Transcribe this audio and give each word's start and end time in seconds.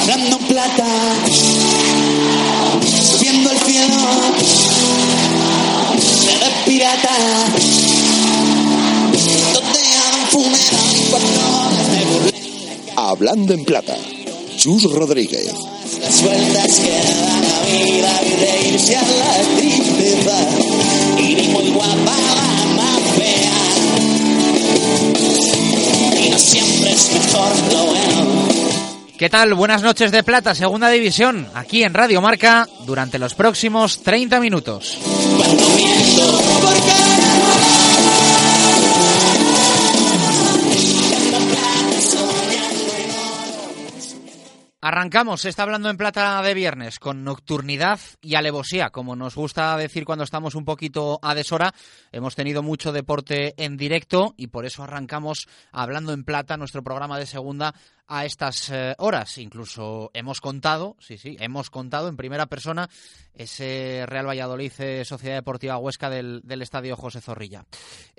Hablando 0.00 0.38
plata, 0.38 0.86
subiendo 3.10 3.50
el 3.50 3.58
cielo, 3.58 3.96
se 5.98 6.30
ve 6.38 6.50
pirata. 6.66 7.16
Donde 9.52 9.82
funeral 10.30 10.90
cuando 11.10 11.40
me 11.90 12.04
burlen 12.04 12.34
Hablando 12.96 13.54
en 13.54 13.64
plata. 13.64 13.96
Chus 14.56 14.84
Rodríguez. 14.84 15.52
las 16.00 16.22
vueltas 16.22 16.78
que 16.78 16.90
da 16.90 17.40
la 17.40 17.60
vida 17.66 18.20
y 18.22 18.30
¿Qué 29.22 29.30
tal? 29.30 29.54
Buenas 29.54 29.82
noches 29.82 30.10
de 30.10 30.24
Plata, 30.24 30.52
Segunda 30.52 30.90
División, 30.90 31.46
aquí 31.54 31.84
en 31.84 31.94
Radio 31.94 32.20
Marca, 32.20 32.66
durante 32.84 33.20
los 33.20 33.34
próximos 33.34 34.02
30 34.02 34.40
minutos. 34.40 34.98
Arrancamos, 44.84 45.42
se 45.42 45.48
está 45.48 45.62
hablando 45.62 45.90
en 45.90 45.96
plata 45.96 46.42
de 46.42 46.54
viernes, 46.54 46.98
con 46.98 47.22
nocturnidad 47.22 48.00
y 48.20 48.34
alevosía, 48.34 48.90
como 48.90 49.14
nos 49.14 49.36
gusta 49.36 49.76
decir 49.76 50.04
cuando 50.04 50.24
estamos 50.24 50.56
un 50.56 50.64
poquito 50.64 51.20
a 51.22 51.36
deshora. 51.36 51.72
Hemos 52.10 52.34
tenido 52.34 52.64
mucho 52.64 52.90
deporte 52.90 53.54
en 53.62 53.76
directo 53.76 54.34
y 54.36 54.48
por 54.48 54.66
eso 54.66 54.82
arrancamos 54.82 55.46
hablando 55.70 56.12
en 56.12 56.24
plata 56.24 56.56
nuestro 56.56 56.82
programa 56.82 57.16
de 57.20 57.26
segunda 57.26 57.76
a 58.08 58.24
estas 58.24 58.70
eh, 58.70 58.96
horas. 58.98 59.38
Incluso 59.38 60.10
hemos 60.14 60.40
contado, 60.40 60.96
sí, 60.98 61.16
sí, 61.16 61.36
hemos 61.38 61.70
contado 61.70 62.08
en 62.08 62.16
primera 62.16 62.46
persona 62.46 62.90
ese 63.34 64.04
Real 64.06 64.26
Valladolid 64.26 64.72
eh, 64.80 65.04
Sociedad 65.04 65.36
Deportiva 65.36 65.78
Huesca 65.78 66.10
del, 66.10 66.40
del 66.42 66.60
Estadio 66.60 66.96
José 66.96 67.20
Zorrilla. 67.20 67.64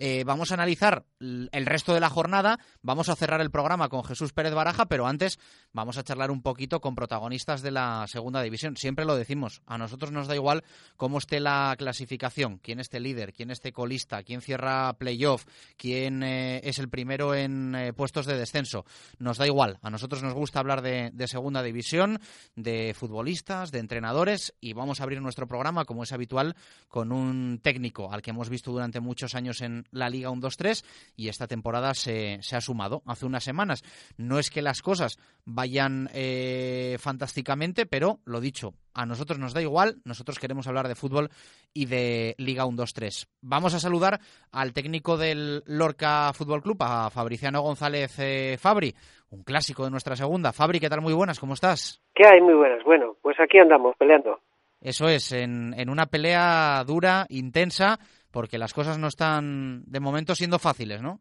Eh, 0.06 0.26
vamos 0.26 0.52
a 0.52 0.56
analizar 0.56 1.06
el 1.22 1.66
resto 1.66 1.94
de 1.94 2.02
la 2.02 2.09
jornada, 2.09 2.59
vamos 2.82 3.08
a 3.08 3.16
cerrar 3.16 3.40
el 3.40 3.52
programa 3.52 3.88
con 3.88 4.04
Jesús 4.04 4.34
Pérez 4.34 4.54
Baraja, 4.54 4.88
pero 4.88 5.08
antes 5.08 5.40
vamos 5.72 5.98
a 5.98 6.04
charlar 6.04 6.30
un 6.30 6.42
poquito 6.42 6.82
con 6.82 6.94
protagonistas 6.94 7.62
de 7.62 7.72
la 7.72 8.04
segunda 8.10 8.42
división. 8.42 8.76
Siempre 8.76 9.06
lo 9.06 9.16
decimos, 9.16 9.62
a 9.66 9.78
nosotros 9.78 10.12
nos 10.12 10.28
da 10.28 10.36
igual 10.36 10.66
cómo 10.98 11.20
esté 11.20 11.40
la 11.40 11.73
clasificación, 11.78 12.58
quién 12.58 12.82
esté 12.82 13.00
líder, 13.00 13.32
quién 13.32 13.50
esté 13.50 13.72
colista, 13.72 14.23
quién 14.23 14.42
cierra 14.42 14.92
playoff, 14.92 15.45
quién 15.78 16.22
eh, 16.22 16.60
es 16.66 16.80
el 16.80 16.90
primero 16.90 17.34
en 17.34 17.73
eh, 17.73 17.94
puestos 17.94 18.26
de 18.26 18.38
descenso. 18.38 18.84
Nos 19.20 19.38
da 19.38 19.48
igual, 19.48 19.80
a 19.84 19.90
nosotros 19.90 20.22
nos 20.22 20.34
gusta 20.34 20.60
hablar 20.60 20.82
de, 20.82 21.12
de 21.14 21.28
segunda 21.30 21.64
división, 21.64 22.20
de 22.58 22.94
futbolistas, 22.94 23.72
de 23.72 23.80
entrenadores 23.80 24.54
y 24.60 24.73
vamos 24.73 25.00
a 25.00 25.04
abrir 25.04 25.22
nuestro 25.22 25.48
programa, 25.48 25.86
como 25.86 26.04
es 26.04 26.12
habitual, 26.12 26.58
con 26.90 27.14
un 27.14 27.62
técnico 27.64 28.12
al 28.12 28.22
que 28.22 28.32
hemos 28.32 28.50
visto 28.50 28.70
durante 28.73 29.00
muchos 29.00 29.33
años 29.33 29.61
en 29.61 29.86
la 29.93 30.09
Liga 30.09 30.30
1-2-3 30.30 30.83
y 31.15 31.30
esta 31.30 31.48
temporada 31.48 31.93
se, 31.93 32.39
se 32.42 32.55
ha 32.55 32.61
sumado 32.61 33.02
hace 33.05 33.26
unas 33.26 33.43
semanas. 33.43 33.83
No 34.17 34.39
es 34.39 34.49
que 34.49 34.61
las 34.61 34.81
cosas 34.81 35.17
vayan 35.45 36.09
eh, 36.14 36.98
fantásticamente, 36.99 37.86
pero 37.86 38.20
lo 38.26 38.39
dicho, 38.39 38.73
a 38.93 39.05
nosotros 39.05 39.39
nos 39.39 39.53
da 39.53 39.61
igual, 39.61 39.98
nosotros 40.05 40.39
queremos 40.39 40.67
hablar 40.67 40.87
de 40.87 40.95
fútbol 40.95 41.30
y 41.73 41.86
de 41.86 42.36
Liga 42.37 42.65
1-2-3. 42.65 43.27
Vamos 43.42 43.73
a 43.73 43.80
saludar 43.80 44.20
al 44.52 44.73
técnico 44.73 45.17
del 45.17 45.64
Lorca 45.65 46.32
Fútbol 46.33 46.61
Club, 46.61 46.77
a 46.82 47.09
Fabriciano 47.09 47.61
González 47.61 48.17
eh, 48.20 48.58
Fabri, 48.59 48.93
un 49.30 49.43
clásico 49.43 49.83
de 49.83 49.92
nuestra 49.92 50.15
segunda. 50.15 50.53
Fabri, 50.53 50.80
¿qué 50.80 50.89
tal? 50.89 51.02
Muy 51.02 51.14
buenas, 51.14 51.39
¿cómo 51.39 51.53
estás? 51.53 52.02
¿Qué 52.14 52.26
hay? 52.26 52.42
Muy 52.42 52.53
buenas. 52.53 52.83
Bueno, 52.83 53.15
pues 53.21 53.39
aquí 53.39 53.58
andamos 53.58 53.95
peleando. 53.98 54.39
Eso 54.80 55.08
es, 55.08 55.32
en, 55.32 55.73
en 55.77 55.89
una 55.89 56.08
pelea 56.08 56.83
dura, 56.86 57.26
intensa, 57.30 57.99
porque 58.33 58.58
las 58.58 58.73
cosas 58.73 58.98
no 58.98 59.08
están 59.08 59.83
de 59.86 59.99
momento 59.99 60.33
siendo 60.33 60.58
fáciles, 60.58 61.02
¿no? 61.02 61.20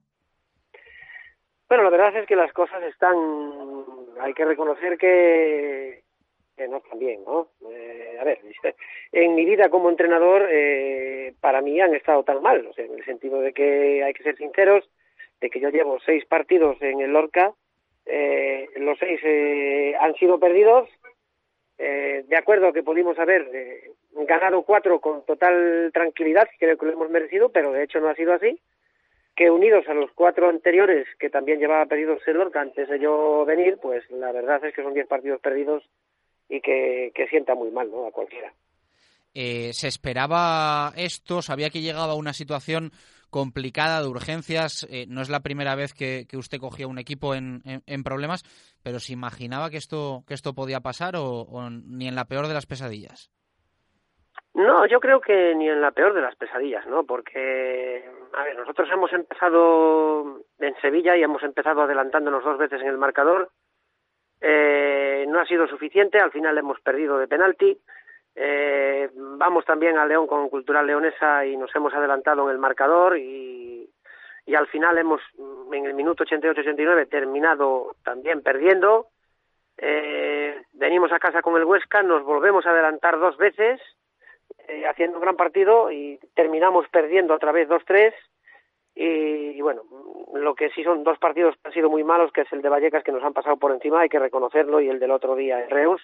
Bueno, 1.68 1.84
la 1.84 1.90
verdad 1.90 2.16
es 2.16 2.26
que 2.26 2.34
las 2.34 2.52
cosas 2.52 2.82
están, 2.82 3.14
hay 4.20 4.32
que 4.34 4.44
reconocer 4.44 4.98
que, 4.98 6.02
no 6.68 6.78
están 6.78 6.98
bien, 6.98 7.22
¿no? 7.24 7.48
Eh, 7.70 8.16
a 8.20 8.24
ver, 8.24 8.40
en 9.12 9.34
mi 9.34 9.44
vida 9.44 9.68
como 9.68 9.90
entrenador, 9.90 10.48
eh, 10.50 11.34
para 11.40 11.60
mí 11.60 11.80
han 11.80 11.94
estado 11.94 12.22
tan 12.24 12.42
mal, 12.42 12.66
o 12.66 12.72
sea, 12.72 12.84
en 12.84 12.94
el 12.94 13.04
sentido 13.04 13.40
de 13.40 13.52
que 13.52 14.02
hay 14.02 14.12
que 14.14 14.22
ser 14.22 14.36
sinceros, 14.36 14.88
de 15.40 15.50
que 15.50 15.60
yo 15.60 15.70
llevo 15.70 15.98
seis 16.06 16.24
partidos 16.24 16.80
en 16.80 17.00
el 17.00 17.12
Lorca, 17.12 17.52
eh, 18.06 18.68
los 18.76 18.98
seis 18.98 19.20
eh, 19.22 19.94
han 20.00 20.14
sido 20.14 20.38
perdidos, 20.38 20.88
eh, 21.84 22.24
de 22.28 22.36
acuerdo 22.36 22.72
que 22.72 22.84
pudimos 22.84 23.18
haber 23.18 23.50
eh, 23.52 23.90
ganado 24.12 24.62
cuatro 24.62 25.00
con 25.00 25.24
total 25.24 25.90
tranquilidad, 25.92 26.48
creo 26.56 26.78
que 26.78 26.86
lo 26.86 26.92
hemos 26.92 27.10
merecido, 27.10 27.48
pero 27.48 27.72
de 27.72 27.82
hecho 27.82 27.98
no 27.98 28.08
ha 28.08 28.14
sido 28.14 28.32
así. 28.32 28.60
Que 29.34 29.50
unidos 29.50 29.88
a 29.88 29.94
los 29.94 30.12
cuatro 30.12 30.48
anteriores, 30.48 31.08
que 31.18 31.28
también 31.28 31.58
llevaba 31.58 31.86
perdidos 31.86 32.20
el 32.26 32.36
Lorca 32.36 32.60
antes 32.60 32.88
de 32.88 33.00
yo 33.00 33.44
venir, 33.44 33.78
pues 33.82 34.08
la 34.12 34.30
verdad 34.30 34.64
es 34.64 34.72
que 34.74 34.82
son 34.82 34.94
diez 34.94 35.08
partidos 35.08 35.40
perdidos 35.40 35.82
y 36.48 36.60
que, 36.60 37.12
sienta 37.28 37.56
muy 37.56 37.72
mal, 37.72 37.90
¿no? 37.90 38.06
A 38.06 38.12
cualquiera. 38.12 38.52
Eh, 39.34 39.72
¿Se 39.72 39.88
esperaba 39.88 40.92
esto? 40.96 41.42
¿Sabía 41.42 41.70
que 41.70 41.80
llegaba 41.80 42.14
una 42.14 42.32
situación 42.32 42.92
complicada 43.32 44.00
de 44.02 44.06
urgencias? 44.08 44.86
Eh, 44.88 45.06
no 45.08 45.22
es 45.22 45.28
la 45.30 45.40
primera 45.40 45.74
vez 45.74 45.92
que, 45.94 46.26
usted 46.36 46.58
cogía 46.60 46.86
un 46.86 46.98
equipo 46.98 47.34
en, 47.34 47.62
en- 47.64 47.82
en 47.86 48.04
problemas, 48.04 48.44
pero 48.84 49.00
¿se 49.00 49.12
imaginaba 49.14 49.70
que 49.70 49.78
esto, 49.78 50.22
que 50.28 50.34
esto 50.34 50.52
podía 50.54 50.78
pasar 50.80 51.16
o, 51.16 51.24
o 51.40 51.68
ni 51.70 52.06
en 52.06 52.14
la 52.14 52.26
peor 52.26 52.46
de 52.46 52.54
las 52.54 52.66
pesadillas? 52.66 53.30
No, 54.54 54.86
yo 54.86 55.00
creo 55.00 55.20
que 55.20 55.54
ni 55.56 55.66
en 55.68 55.80
la 55.80 55.92
peor 55.92 56.12
de 56.12 56.20
las 56.20 56.36
pesadillas, 56.36 56.86
¿no? 56.86 57.04
Porque, 57.04 58.04
a 58.36 58.44
ver, 58.44 58.54
nosotros 58.58 58.86
hemos 58.92 59.10
empezado 59.12 60.42
en 60.58 60.74
Sevilla 60.82 61.16
y 61.16 61.22
hemos 61.22 61.42
empezado 61.42 61.80
adelantándonos 61.82 62.44
dos 62.44 62.58
veces 62.58 62.80
en 62.82 62.88
el 62.88 62.98
marcador. 62.98 63.50
Eh, 64.42 65.24
no 65.28 65.40
ha 65.40 65.46
sido 65.46 65.66
suficiente, 65.68 66.18
al 66.18 66.32
final 66.32 66.58
hemos 66.58 66.78
perdido 66.80 67.16
de 67.18 67.28
penalti. 67.28 67.78
Eh, 68.34 69.10
vamos 69.14 69.64
también 69.64 69.98
a 69.98 70.06
León 70.06 70.26
con 70.26 70.48
Cultural 70.48 70.86
Leonesa 70.86 71.44
y 71.44 71.56
nos 71.56 71.74
hemos 71.76 71.92
adelantado 71.94 72.44
en 72.44 72.50
el 72.50 72.58
marcador 72.58 73.18
y, 73.18 73.90
y 74.46 74.54
al 74.54 74.66
final 74.68 74.96
hemos, 74.98 75.20
en 75.72 75.86
el 75.86 75.94
minuto 75.94 76.24
88-89, 76.24 77.08
terminado 77.08 77.96
también 78.04 78.42
perdiendo. 78.42 79.08
Eh, 79.76 80.62
venimos 80.72 81.12
a 81.12 81.18
casa 81.18 81.42
con 81.42 81.56
el 81.56 81.64
Huesca, 81.64 82.02
nos 82.02 82.22
volvemos 82.24 82.66
a 82.66 82.70
adelantar 82.70 83.18
dos 83.18 83.36
veces 83.36 83.80
eh, 84.68 84.86
haciendo 84.86 85.18
un 85.18 85.22
gran 85.22 85.36
partido 85.36 85.90
y 85.90 86.18
terminamos 86.34 86.86
perdiendo 86.88 87.34
otra 87.34 87.52
vez 87.52 87.68
2-3 87.68 88.12
y, 88.94 89.04
y 89.04 89.60
bueno, 89.60 89.82
lo 90.34 90.54
que 90.54 90.70
sí 90.70 90.84
son 90.84 91.02
dos 91.04 91.18
partidos 91.18 91.54
que 91.56 91.68
han 91.68 91.74
sido 91.74 91.90
muy 91.90 92.04
malos, 92.04 92.32
que 92.32 92.42
es 92.42 92.52
el 92.52 92.62
de 92.62 92.68
Vallecas 92.68 93.02
que 93.02 93.12
nos 93.12 93.24
han 93.24 93.32
pasado 93.32 93.56
por 93.56 93.72
encima, 93.72 94.00
hay 94.00 94.08
que 94.08 94.18
reconocerlo, 94.18 94.80
y 94.80 94.88
el 94.88 94.98
del 94.98 95.10
otro 95.10 95.34
día 95.34 95.62
en 95.62 95.70
Reus. 95.70 96.02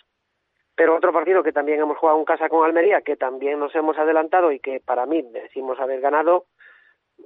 Pero 0.79 0.95
otro 0.95 1.13
partido 1.13 1.43
que 1.43 1.53
también 1.53 1.81
hemos 1.81 1.99
jugado 1.99 2.21
en 2.21 2.25
casa 2.25 2.49
con 2.49 2.65
Almería, 2.65 3.01
que 3.01 3.17
también 3.17 3.59
nos 3.59 3.75
hemos 3.75 3.99
adelantado 3.99 4.53
y 4.53 4.61
que 4.61 4.79
para 4.79 5.07
mí 5.07 5.23
decimos 5.23 5.81
haber 5.81 6.01
ganado 6.01 6.45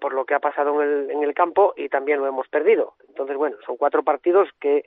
por 0.00 0.14
lo 0.14 0.25
que 0.25 0.32
ha 0.32 0.40
pasado 0.40 0.82
en 0.82 0.88
el, 0.88 1.10
en 1.10 1.22
el 1.22 1.34
campo 1.34 1.75
y 1.76 1.90
también 1.90 2.20
lo 2.20 2.26
hemos 2.26 2.49
perdido. 2.49 2.94
Entonces, 3.08 3.37
bueno, 3.37 3.58
son 3.66 3.76
cuatro 3.76 4.02
partidos 4.02 4.49
que 4.58 4.87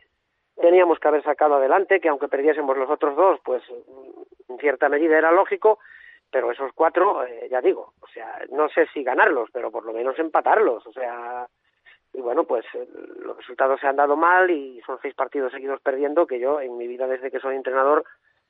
teníamos 0.60 0.98
que 0.98 1.08
haber 1.08 1.22
sacado 1.22 1.54
adelante, 1.54 2.00
que 2.00 2.10
aunque 2.10 2.28
perdiésemos 2.28 2.76
los 2.76 2.90
otros 2.90 3.16
dos, 3.16 3.40
pues 3.46 3.62
en 4.50 4.58
cierta 4.58 4.90
medida 4.90 5.16
era 5.16 5.32
lógico, 5.32 5.78
pero 6.32 6.50
esos 6.50 6.72
cuatro, 6.74 7.24
eh, 7.24 7.48
ya 7.52 7.62
digo, 7.62 7.94
o 8.02 8.08
sea, 8.08 8.40
no 8.50 8.68
sé 8.70 8.88
si 8.96 9.04
ganarlos, 9.04 9.52
pero 9.54 9.70
por 9.70 9.86
lo 9.86 9.94
menos 9.94 10.18
empatarlos, 10.18 10.88
o 10.88 10.92
sea, 10.92 11.48
y 12.14 12.20
bueno, 12.20 12.46
pues 12.46 12.66
eh, 12.74 12.88
los 13.20 13.38
resultados 13.38 13.80
se 13.80 13.86
han 13.86 13.98
dado 13.98 14.16
mal 14.16 14.50
y 14.50 14.82
son 14.88 14.98
seis 15.04 15.14
partidos 15.14 15.52
seguidos 15.52 15.80
perdiendo 15.82 16.26
que 16.26 16.40
yo 16.40 16.60
en 16.60 16.76
mi 16.78 16.88
vida 16.88 17.06
desde 17.06 17.30
que 17.30 17.40
soy 17.40 17.56
entrenador 17.56 18.04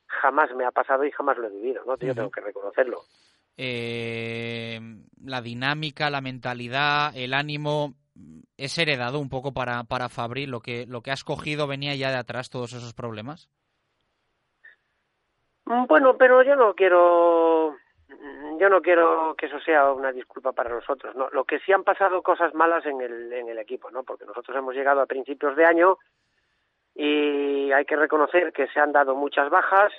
jamás 0.06 0.54
me 0.54 0.64
ha 0.64 0.70
pasado 0.70 1.04
y 1.04 1.10
jamás 1.10 1.38
lo 1.38 1.46
he 1.46 1.50
vivido, 1.50 1.84
¿no? 1.84 1.96
Yo 1.98 2.14
tengo 2.14 2.30
que 2.30 2.40
reconocerlo. 2.40 3.02
Eh, 3.56 4.80
la 5.24 5.40
dinámica, 5.40 6.10
la 6.10 6.20
mentalidad, 6.20 7.16
el 7.16 7.34
ánimo, 7.34 7.94
es 8.56 8.78
heredado 8.78 9.18
un 9.18 9.28
poco 9.28 9.52
para, 9.52 9.84
para 9.84 10.08
Fabri, 10.08 10.46
lo 10.46 10.60
que, 10.60 10.86
lo 10.86 11.02
que 11.02 11.10
has 11.10 11.24
cogido 11.24 11.66
venía 11.66 11.94
ya 11.94 12.10
de 12.10 12.18
atrás 12.18 12.50
todos 12.50 12.72
esos 12.72 12.94
problemas. 12.94 13.48
Mm, 15.64 15.86
bueno, 15.86 16.16
pero 16.16 16.42
yo 16.42 16.56
no 16.56 16.74
quiero 16.74 17.76
yo 18.58 18.68
no 18.68 18.80
quiero 18.80 19.34
que 19.36 19.46
eso 19.46 19.58
sea 19.60 19.92
una 19.92 20.12
disculpa 20.12 20.52
para 20.52 20.70
nosotros, 20.70 21.14
¿no? 21.16 21.28
Lo 21.30 21.44
que 21.44 21.58
sí 21.60 21.72
han 21.72 21.84
pasado 21.84 22.22
cosas 22.22 22.54
malas 22.54 22.86
en 22.86 23.00
el, 23.00 23.32
en 23.32 23.48
el 23.48 23.58
equipo, 23.58 23.90
¿no? 23.90 24.02
Porque 24.04 24.24
nosotros 24.24 24.56
hemos 24.56 24.74
llegado 24.74 25.00
a 25.00 25.06
principios 25.06 25.56
de 25.56 25.66
año 25.66 25.98
y 26.96 27.70
hay 27.72 27.84
que 27.84 27.96
reconocer 27.96 28.52
que 28.52 28.68
se 28.68 28.80
han 28.80 28.90
dado 28.90 29.14
muchas 29.14 29.50
bajas 29.50 29.92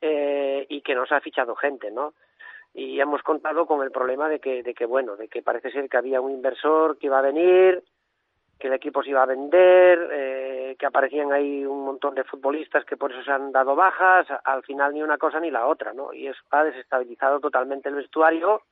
eh, 0.00 0.66
y 0.68 0.82
que 0.82 0.94
nos 0.94 1.10
ha 1.10 1.20
fichado 1.20 1.56
gente, 1.56 1.90
¿no? 1.90 2.12
Y 2.74 3.00
hemos 3.00 3.22
contado 3.22 3.66
con 3.66 3.82
el 3.82 3.90
problema 3.90 4.28
de 4.28 4.40
que, 4.40 4.62
de 4.62 4.74
que, 4.74 4.84
bueno, 4.84 5.16
de 5.16 5.28
que 5.28 5.42
parece 5.42 5.70
ser 5.70 5.88
que 5.88 5.96
había 5.96 6.20
un 6.20 6.32
inversor 6.32 6.98
que 6.98 7.06
iba 7.06 7.18
a 7.18 7.22
venir, 7.22 7.82
que 8.58 8.66
el 8.66 8.74
equipo 8.74 9.02
se 9.02 9.10
iba 9.10 9.22
a 9.22 9.26
vender, 9.26 10.10
eh, 10.12 10.76
que 10.78 10.84
aparecían 10.84 11.32
ahí 11.32 11.64
un 11.64 11.84
montón 11.86 12.14
de 12.14 12.24
futbolistas 12.24 12.84
que 12.84 12.98
por 12.98 13.12
eso 13.12 13.22
se 13.22 13.32
han 13.32 13.50
dado 13.50 13.74
bajas, 13.74 14.26
al 14.44 14.62
final 14.64 14.92
ni 14.92 15.02
una 15.02 15.16
cosa 15.16 15.40
ni 15.40 15.50
la 15.50 15.66
otra, 15.66 15.94
¿no? 15.94 16.12
Y 16.12 16.26
eso 16.26 16.42
ha 16.50 16.64
desestabilizado 16.64 17.40
totalmente 17.40 17.88
el 17.88 17.94
vestuario 17.94 18.62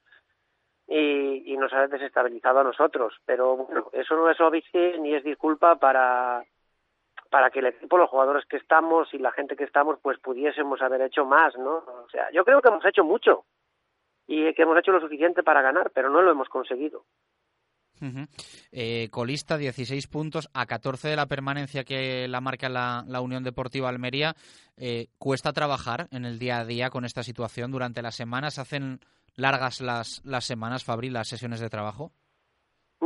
y, 0.87 1.55
y 1.55 1.57
nos 1.57 1.73
ha 1.73 1.87
desestabilizado 1.87 2.61
a 2.61 2.65
nosotros. 2.65 3.15
Pero 3.25 3.57
bueno, 3.57 3.89
eso 3.93 4.15
no 4.15 4.29
es 4.29 4.39
óbice 4.41 4.99
ni 4.99 5.15
es 5.15 5.25
disculpa 5.25 5.77
para 5.77 6.45
para 7.33 7.51
que 7.51 7.61
el 7.61 7.67
equipo, 7.67 7.97
los 7.97 8.11
jugadores 8.11 8.45
que 8.45 8.59
estamos 8.59 9.13
y 9.15 9.19
la 9.19 9.33
gente 9.33 9.57
que 9.57 9.65
estamos, 9.65 9.99
pues 10.03 10.19
pudiésemos 10.21 10.83
haber 10.83 11.01
hecho 11.01 11.25
más, 11.25 11.57
¿no? 11.57 11.79
O 11.79 12.09
sea, 12.11 12.31
yo 12.31 12.45
creo 12.45 12.61
que 12.61 12.69
hemos 12.69 12.85
hecho 12.85 13.03
mucho 13.03 13.47
y 14.27 14.53
que 14.55 14.63
hemos 14.63 14.79
hecho 14.79 14.93
lo 14.93 15.01
suficiente 15.01 15.43
para 15.43 15.63
ganar, 15.63 15.91
pero 15.95 16.11
no 16.11 16.23
lo 16.23 16.31
hemos 16.31 16.49
conseguido 16.49 17.05
eh, 18.73 19.09
colista, 19.11 19.57
16 19.57 20.07
puntos, 20.09 20.49
a 20.53 20.67
14 20.67 21.09
de 21.09 21.17
la 21.17 21.27
permanencia 21.27 21.85
que 21.85 22.27
la 22.29 22.41
marca 22.41 22.69
la, 22.69 23.21
Unión 23.21 23.45
Deportiva 23.45 23.89
Almería. 23.89 24.35
Eh, 24.77 25.09
¿Cuesta 25.19 25.53
trabajar 25.53 26.09
en 26.11 26.25
el 26.25 26.39
día 26.39 26.59
a 26.59 26.65
día 26.65 26.91
con 26.91 27.05
esta 27.05 27.23
situación 27.23 27.71
durante 27.71 28.03
las 28.03 28.17
semanas? 28.17 28.59
¿Hacen 28.59 29.01
largas 29.37 29.81
las, 29.81 30.23
las 30.25 30.45
semanas, 30.45 30.85
Fabri, 30.85 31.11
las 31.11 31.29
sesiones 31.29 31.61
de 31.61 31.69
trabajo? 31.69 32.13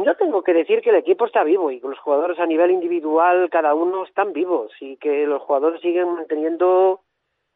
Yo 0.04 0.14
tengo 0.14 0.42
que 0.42 0.52
decir 0.52 0.82
que 0.82 0.90
el 0.90 0.96
equipo 0.96 1.24
está 1.24 1.42
vivo 1.42 1.70
y 1.70 1.80
que 1.80 1.88
los 1.88 1.98
jugadores 1.98 2.38
a 2.38 2.44
nivel 2.44 2.70
individual, 2.70 3.48
cada 3.50 3.74
uno 3.74 4.04
están 4.04 4.34
vivos 4.34 4.70
y 4.78 4.98
que 4.98 5.26
los 5.26 5.40
jugadores 5.42 5.80
siguen 5.80 6.12
manteniendo 6.12 7.00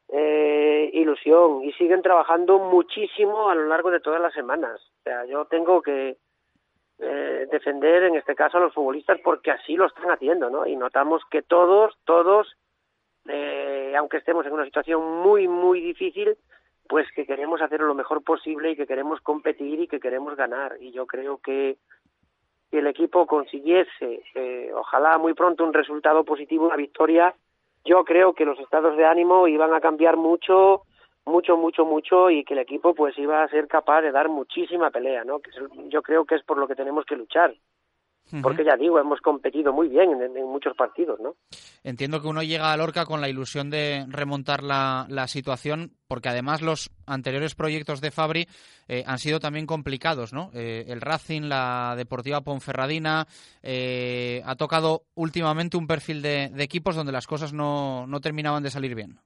eh, 0.09 0.89
ilusión 0.95 1.63
y 1.63 1.73
siguen 1.73 2.01
trabajando 2.01 2.59
muchísimo 2.59 3.51
a 3.51 3.55
lo 3.55 3.67
largo 3.67 3.91
de 3.91 4.01
todas 4.01 4.23
las 4.23 4.33
semanas. 4.33 4.81
O 4.81 5.03
sea, 5.03 5.27
yo 5.27 5.45
tengo 5.45 5.83
que, 5.83 6.17
eh, 6.99 7.47
defender 7.51 8.05
en 8.05 8.17
este 8.17 8.35
caso 8.35 8.57
a 8.57 8.61
los 8.61 8.73
futbolistas 8.73 9.21
porque 9.23 9.51
así 9.51 9.77
lo 9.77 9.87
están 9.87 10.11
haciendo, 10.11 10.49
¿no? 10.49 10.67
Y 10.67 10.77
notamos 10.77 11.23
que 11.31 11.43
todos, 11.43 11.95
todos, 12.05 12.57
eh, 13.29 13.95
aunque 13.99 14.17
estemos 14.17 14.47
en 14.47 14.53
una 14.53 14.65
situación 14.65 15.03
muy, 15.23 15.47
muy 15.47 15.81
difícil, 15.81 16.37
pues 16.89 17.07
que 17.15 17.27
queremos 17.27 17.63
hacer 17.63 17.81
lo 17.81 17.95
mejor 17.95 18.25
posible 18.25 18.71
y 18.71 18.77
que 18.77 18.87
queremos 18.87 19.21
competir 19.21 19.81
y 19.81 19.89
que 19.89 20.01
queremos 20.01 20.37
ganar. 20.37 20.77
Y 20.81 20.91
yo 20.91 21.07
creo 21.07 21.39
que 21.39 21.77
si 22.70 22.78
el 22.78 22.87
equipo 22.87 23.26
consiguiese, 23.26 24.22
eh, 24.34 24.70
ojalá 24.75 25.19
muy 25.19 25.34
pronto, 25.34 25.64
un 25.64 25.75
resultado 25.75 26.25
positivo, 26.25 26.67
una 26.67 26.76
victoria, 26.76 27.34
yo 27.84 28.05
creo 28.05 28.34
que 28.34 28.44
los 28.44 28.58
estados 28.61 28.96
de 28.96 29.06
ánimo 29.06 29.49
iban 29.49 29.75
a 29.75 29.81
cambiar 29.81 30.17
mucho 30.17 30.82
mucho, 31.26 31.56
mucho, 31.56 31.84
mucho 31.84 32.31
y 32.31 32.44
que 32.44 32.55
el 32.55 32.61
equipo 32.61 32.94
pues 32.94 33.17
iba 33.19 33.43
a 33.43 33.49
ser 33.49 33.69
capaz 33.69 34.02
de 34.02 34.11
dar 34.11 34.28
muchísima 34.28 34.90
pelea, 34.90 35.25
¿no? 35.25 35.40
Que 35.40 35.50
yo 35.88 36.02
creo 36.02 36.25
que 36.25 36.34
es 36.34 36.43
por 36.43 36.58
lo 36.58 36.67
que 36.67 36.75
tenemos 36.75 37.05
que 37.05 37.17
luchar. 37.17 37.55
Porque 38.43 38.65
ya 38.65 38.77
digo, 38.77 38.99
hemos 38.99 39.21
competido 39.21 39.73
muy 39.73 39.88
bien 39.88 40.11
en, 40.23 40.44
muchos 40.47 40.77
partidos, 40.77 41.19
¿no? 41.21 41.35
Entiendo 41.82 42.21
que 42.21 42.29
uno 42.29 42.43
llega 42.43 42.73
a 42.73 42.77
Lorca 42.77 43.05
con 43.05 43.21
la 43.21 43.29
ilusión 43.29 43.71
de 43.71 44.05
remontar 44.09 44.62
la, 44.62 45.06
la 45.09 45.27
situación, 45.27 45.93
porque 46.09 46.29
además 46.29 46.62
los 46.62 46.91
anteriores 47.06 47.55
proyectos 47.55 48.00
de 48.00 48.11
Fabri 48.11 48.47
eh, 48.88 49.05
han 49.06 49.19
sido 49.19 49.41
también 49.41 49.67
complicados, 49.67 50.32
¿no? 50.32 50.50
Eh, 50.55 50.85
el 50.88 51.00
Racing, 51.00 51.43
la 51.43 51.94
Deportiva 51.97 52.43
Ponferradina, 52.43 53.27
eh, 53.62 54.43
ha 54.44 54.55
tocado 54.56 55.03
últimamente 55.15 55.77
un 55.77 55.87
perfil 55.87 56.23
de, 56.23 56.50
de 56.50 56.62
equipos 56.62 56.97
donde 56.97 57.12
las 57.12 57.27
cosas 57.27 57.53
no, 57.53 58.06
no 58.06 58.21
terminaban 58.21 58.62
de 58.62 58.71
salir 58.71 58.94
bien. 58.94 59.19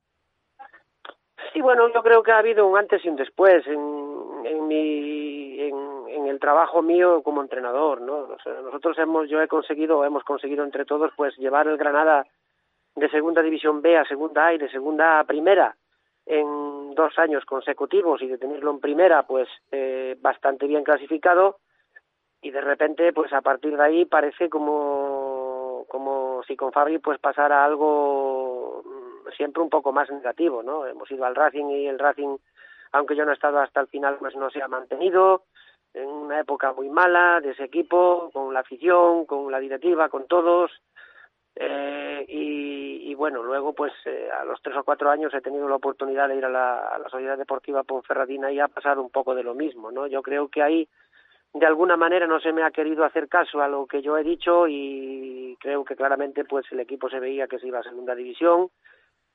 Sí, 1.53 1.61
bueno, 1.61 1.89
yo 1.95 2.03
creo 2.03 2.23
que 2.23 2.33
ha 2.33 2.39
habido 2.39 2.67
un 2.67 2.77
antes 2.77 3.05
y 3.05 3.09
un 3.09 3.17
después 3.17 3.65
en, 3.67 4.47
en 4.47 4.67
mi 4.67 5.34
en, 6.17 6.27
el 6.27 6.39
trabajo 6.39 6.83
mío 6.83 7.23
como 7.23 7.43
entrenador, 7.43 8.01
¿no? 8.01 8.29
nosotros 8.63 8.99
hemos 8.99 9.29
yo 9.29 9.41
he 9.41 9.49
conseguido 9.49 10.05
hemos 10.05 10.25
conseguido 10.25 10.65
entre 10.65 10.85
todos 10.85 11.13
pues 11.17 11.37
llevar 11.37 11.69
el 11.69 11.77
Granada 11.77 12.27
de 12.95 13.09
segunda 13.11 13.43
división 13.43 13.83
B 13.83 13.97
a 13.97 14.05
segunda 14.05 14.47
A 14.47 14.55
y 14.55 14.59
de 14.59 14.71
segunda 14.71 15.21
a 15.21 15.25
primera 15.25 15.77
en 16.27 16.95
dos 16.95 17.19
años 17.19 17.45
consecutivos 17.45 18.23
y 18.23 18.29
de 18.29 18.39
tenerlo 18.39 18.71
en 18.71 18.81
primera 18.81 19.25
pues 19.25 19.49
eh, 19.73 20.17
bastante 20.21 20.67
bien 20.67 20.85
clasificado 20.85 21.59
y 22.41 22.51
de 22.51 22.61
repente 22.61 23.13
pues 23.13 23.33
a 23.33 23.43
partir 23.43 23.77
de 23.77 23.83
ahí 23.83 24.05
parece 24.05 24.49
como 24.49 25.85
como 25.89 26.43
si 26.47 26.57
con 26.57 26.73
Fabri 26.73 26.99
pues 26.99 27.19
pasara 27.19 27.65
algo 27.65 28.83
siempre 29.37 29.63
un 29.63 29.71
poco 29.71 29.93
más 29.93 30.11
negativo, 30.11 30.63
¿no? 30.63 30.87
Hemos 30.87 31.11
ido 31.11 31.25
al 31.25 31.35
Racing 31.35 31.67
y 31.67 31.87
el 31.87 31.99
Racing, 31.99 32.37
aunque 32.93 33.17
yo 33.17 33.25
no 33.25 33.33
he 33.33 33.35
estado 33.35 33.59
hasta 33.59 33.81
el 33.81 33.89
final, 33.89 34.17
pues 34.19 34.35
no 34.37 34.51
se 34.51 34.63
ha 34.63 34.69
mantenido 34.69 35.45
en 35.95 36.09
una 36.09 36.41
época 36.41 36.73
muy 36.73 36.89
mala 36.89 37.41
de 37.41 37.53
ese 37.53 37.65
equipo, 37.65 38.31
con 38.33 38.53
la 38.53 38.61
afición, 38.61 39.25
con 39.27 39.51
la 39.51 39.61
directiva, 39.61 40.09
con 40.09 40.27
todos. 40.27 40.71
Eh, 41.57 42.25
y, 42.29 43.15
bueno, 43.15 43.45
luego 43.45 43.73
pues 43.73 43.93
eh, 44.07 44.29
a 44.29 44.45
los 44.45 44.61
tres 44.61 44.77
o 44.77 44.83
cuatro 44.83 45.09
años 45.09 45.33
he 45.33 45.41
tenido 45.41 45.69
la 45.69 45.77
oportunidad 45.77 46.29
de 46.29 46.37
ir 46.37 46.45
a 46.45 46.49
la, 46.49 46.89
a 46.89 46.99
la 46.99 47.09
Sociedad 47.09 47.39
Deportiva 47.39 47.85
Ponferradina 47.85 48.51
y 48.51 48.59
ha 48.59 48.67
pasado 48.67 49.01
un 49.01 49.11
poco 49.11 49.37
de 49.37 49.45
lo 49.45 49.55
mismo, 49.55 49.93
¿no? 49.93 50.09
Yo 50.09 50.21
creo 50.21 50.49
que 50.49 50.63
ahí 50.63 50.89
de 51.55 51.67
alguna 51.67 51.97
manera 51.97 52.27
no 52.27 52.41
se 52.41 52.53
me 52.53 52.65
ha 52.65 52.73
querido 52.73 53.05
hacer 53.05 53.29
caso 53.29 53.63
a 53.63 53.69
lo 53.69 53.87
que 53.87 54.03
yo 54.03 54.19
he 54.19 54.25
dicho 54.25 54.67
y 54.67 55.57
creo 55.61 55.85
que 55.85 55.95
claramente 55.95 56.45
pues 56.45 56.67
el 56.73 56.81
equipo 56.81 57.09
se 57.09 57.21
veía 57.21 57.47
que 57.47 57.61
se 57.61 57.69
iba 57.69 57.79
a 57.79 57.85
segunda 57.85 58.17
división 58.17 58.71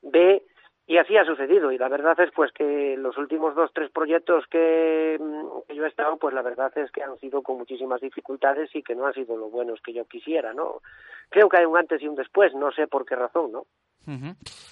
B 0.01 0.43
y 0.89 0.97
así 0.97 1.15
ha 1.17 1.23
sucedido 1.23 1.71
y 1.71 1.77
la 1.77 1.87
verdad 1.87 2.19
es 2.19 2.31
pues 2.31 2.51
que 2.51 2.97
los 2.97 3.15
últimos 3.19 3.53
dos 3.53 3.69
tres 3.75 3.91
proyectos 3.91 4.45
que, 4.47 5.17
mm, 5.19 5.67
que, 5.67 5.75
yo 5.75 5.85
he 5.85 5.87
estado 5.87 6.17
pues 6.17 6.33
la 6.33 6.41
verdad 6.41 6.75
es 6.79 6.91
que 6.91 7.03
han 7.03 7.15
sido 7.19 7.43
con 7.43 7.59
muchísimas 7.59 8.01
dificultades 8.01 8.75
y 8.75 8.81
que 8.81 8.95
no 8.95 9.05
han 9.05 9.13
sido 9.13 9.37
lo 9.37 9.49
buenos 9.49 9.79
que 9.81 9.93
yo 9.93 10.05
quisiera 10.05 10.51
no 10.51 10.81
creo 11.29 11.47
que 11.47 11.57
hay 11.57 11.65
un 11.65 11.77
antes 11.77 12.01
y 12.01 12.07
un 12.07 12.15
después 12.15 12.55
no 12.55 12.71
sé 12.71 12.87
por 12.87 13.05
qué 13.05 13.15
razón 13.15 13.51
no 13.51 13.67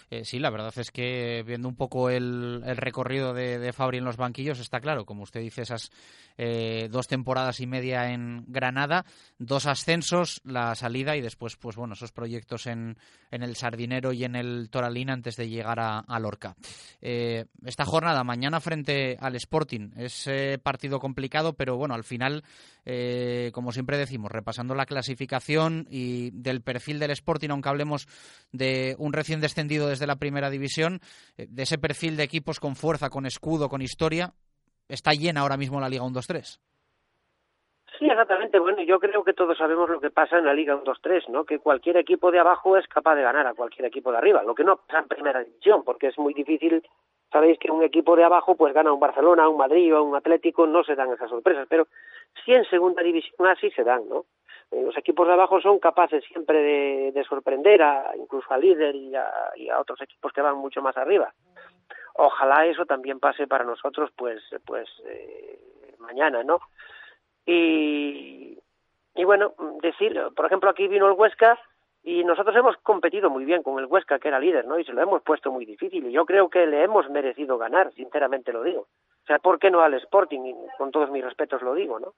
eh, 0.09 0.25
sí, 0.25 0.39
la 0.39 0.49
verdad 0.49 0.73
es 0.77 0.91
que 0.91 1.43
viendo 1.45 1.67
un 1.67 1.75
poco 1.75 2.09
el, 2.09 2.63
recorrido 2.75 3.33
de, 3.33 3.71
Fabri 3.73 3.97
en 3.97 4.05
los 4.05 4.17
banquillos, 4.17 4.59
está 4.59 4.79
claro, 4.79 5.05
como 5.05 5.23
usted 5.23 5.41
dice, 5.41 5.61
esas 5.61 5.91
eh, 6.37 6.87
dos 6.91 7.07
temporadas 7.07 7.59
y 7.59 7.67
media 7.67 8.11
en 8.11 8.45
Granada, 8.47 9.05
dos 9.37 9.65
ascensos, 9.65 10.41
la 10.43 10.75
salida 10.75 11.15
y 11.15 11.21
después, 11.21 11.55
pues 11.55 11.75
bueno, 11.75 11.93
esos 11.93 12.11
proyectos 12.11 12.67
en, 12.67 12.97
el 13.31 13.55
Sardinero 13.55 14.13
y 14.13 14.23
en 14.23 14.35
el 14.35 14.69
Toralín 14.69 15.09
antes 15.09 15.35
de 15.35 15.49
llegar 15.49 15.79
a, 15.79 16.19
Lorca. 16.19 16.55
Eh, 17.01 17.45
esta 17.65 17.85
jornada, 17.85 18.23
mañana 18.23 18.59
frente 18.59 19.17
al 19.19 19.35
Sporting, 19.35 19.91
es 19.97 20.29
partido 20.63 20.99
complicado, 20.99 21.53
pero 21.53 21.77
bueno, 21.77 21.93
al 21.93 22.03
final, 22.03 22.43
como 23.51 23.71
siempre 23.71 23.97
decimos, 23.97 24.31
repasando 24.31 24.73
la 24.73 24.85
clasificación 24.85 25.87
y 25.89 26.31
del 26.31 26.61
perfil 26.61 26.99
del 26.99 27.11
Sporting, 27.11 27.49
aunque 27.49 27.69
hablemos 27.69 28.07
de 28.51 28.95
un 28.97 29.13
recién 29.27 29.41
descendido 29.41 29.89
desde 29.89 30.07
la 30.07 30.15
primera 30.15 30.49
división, 30.49 31.01
eh, 31.37 31.47
de 31.49 31.63
ese 31.63 31.77
perfil 31.77 32.15
de 32.15 32.23
equipos 32.23 32.61
con 32.61 32.77
fuerza, 32.77 33.09
con 33.09 33.25
escudo, 33.25 33.67
con 33.67 33.81
historia, 33.81 34.31
está 34.87 35.11
llena 35.11 35.41
ahora 35.41 35.57
mismo 35.57 35.81
la 35.81 35.89
Liga 35.89 36.05
1-2-3. 36.05 36.57
Sí, 37.99 38.05
exactamente. 38.05 38.57
Bueno, 38.57 38.81
yo 38.83 38.99
creo 38.99 39.25
que 39.25 39.33
todos 39.33 39.57
sabemos 39.57 39.89
lo 39.89 39.99
que 39.99 40.11
pasa 40.11 40.37
en 40.37 40.45
la 40.45 40.53
Liga 40.53 40.81
1-2-3, 40.81 41.27
¿no? 41.27 41.43
Que 41.43 41.59
cualquier 41.59 41.97
equipo 41.97 42.31
de 42.31 42.39
abajo 42.39 42.77
es 42.77 42.87
capaz 42.87 43.15
de 43.15 43.23
ganar 43.23 43.47
a 43.47 43.53
cualquier 43.53 43.87
equipo 43.87 44.13
de 44.13 44.19
arriba, 44.19 44.43
lo 44.43 44.55
que 44.55 44.63
no 44.63 44.77
pasa 44.77 44.99
en 44.99 45.07
primera 45.09 45.43
división, 45.43 45.83
porque 45.83 46.07
es 46.07 46.17
muy 46.17 46.33
difícil. 46.33 46.81
Sabéis 47.29 47.59
que 47.59 47.69
un 47.69 47.83
equipo 47.83 48.15
de 48.15 48.23
abajo 48.23 48.55
pues 48.55 48.73
gana 48.73 48.93
un 48.93 49.01
Barcelona, 49.01 49.49
un 49.49 49.57
Madrid 49.57 49.93
o 49.93 50.03
un 50.03 50.15
Atlético, 50.15 50.65
no 50.67 50.85
se 50.85 50.95
dan 50.95 51.11
esas 51.11 51.29
sorpresas, 51.29 51.67
pero 51.69 51.87
sí 52.45 52.53
en 52.53 52.63
segunda 52.69 53.03
división 53.03 53.45
así 53.45 53.69
se 53.71 53.83
dan, 53.83 54.07
¿no? 54.07 54.23
Los 54.71 54.97
equipos 54.97 55.27
de 55.27 55.33
abajo 55.33 55.61
son 55.61 55.79
capaces 55.79 56.23
siempre 56.25 56.61
de, 57.11 57.23
sorprender 57.23 57.81
a, 57.81 58.11
incluso 58.17 58.53
al 58.53 58.61
líder 58.61 58.95
y 58.95 59.15
a, 59.15 59.79
otros 59.79 60.01
equipos 60.01 60.33
que 60.33 60.41
van 60.41 60.57
mucho 60.57 60.81
más 60.81 60.97
arriba. 60.97 61.33
Ojalá 62.15 62.65
eso 62.65 62.85
también 62.85 63.19
pase 63.19 63.47
para 63.47 63.63
nosotros, 63.63 64.11
pues, 64.15 64.41
pues 64.65 64.89
eh, 65.05 65.95
mañana, 65.99 66.43
¿no? 66.43 66.59
Y, 67.45 68.57
y 69.15 69.23
bueno, 69.23 69.53
decir, 69.81 70.19
por 70.35 70.45
ejemplo, 70.47 70.69
aquí 70.69 70.87
vino 70.87 71.07
el 71.07 71.13
Huesca 71.13 71.57
y 72.03 72.23
nosotros 72.23 72.55
hemos 72.55 72.77
competido 72.77 73.29
muy 73.29 73.45
bien 73.45 73.63
con 73.63 73.79
el 73.79 73.85
Huesca, 73.85 74.19
que 74.19 74.29
era 74.29 74.39
líder, 74.39 74.65
¿no? 74.65 74.79
Y 74.79 74.85
se 74.85 74.93
lo 74.93 75.01
hemos 75.01 75.21
puesto 75.23 75.51
muy 75.51 75.65
difícil 75.65 76.05
y 76.05 76.11
yo 76.11 76.25
creo 76.25 76.49
que 76.49 76.65
le 76.65 76.83
hemos 76.83 77.09
merecido 77.09 77.57
ganar, 77.57 77.91
sinceramente 77.93 78.53
lo 78.53 78.63
digo. 78.63 78.81
O 78.81 79.25
sea, 79.25 79.39
¿por 79.39 79.59
qué 79.59 79.69
no 79.69 79.81
al 79.81 79.93
Sporting? 79.95 80.41
Y 80.45 80.55
con 80.77 80.91
todos 80.91 81.11
mis 81.11 81.23
respetos 81.23 81.61
lo 81.61 81.73
digo, 81.73 81.99
¿no? 81.99 82.13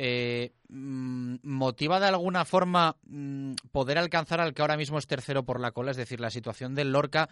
Eh, 0.00 0.52
mm, 0.68 1.38
¿motiva 1.42 1.98
de 1.98 2.06
alguna 2.06 2.44
forma 2.44 2.94
mm, 3.08 3.54
poder 3.72 3.98
alcanzar 3.98 4.40
al 4.40 4.54
que 4.54 4.62
ahora 4.62 4.76
mismo 4.76 4.96
es 4.96 5.08
tercero 5.08 5.42
por 5.42 5.58
la 5.58 5.72
cola? 5.72 5.90
Es 5.90 5.96
decir, 5.96 6.20
la 6.20 6.30
situación 6.30 6.76
del 6.76 6.92
Lorca, 6.92 7.28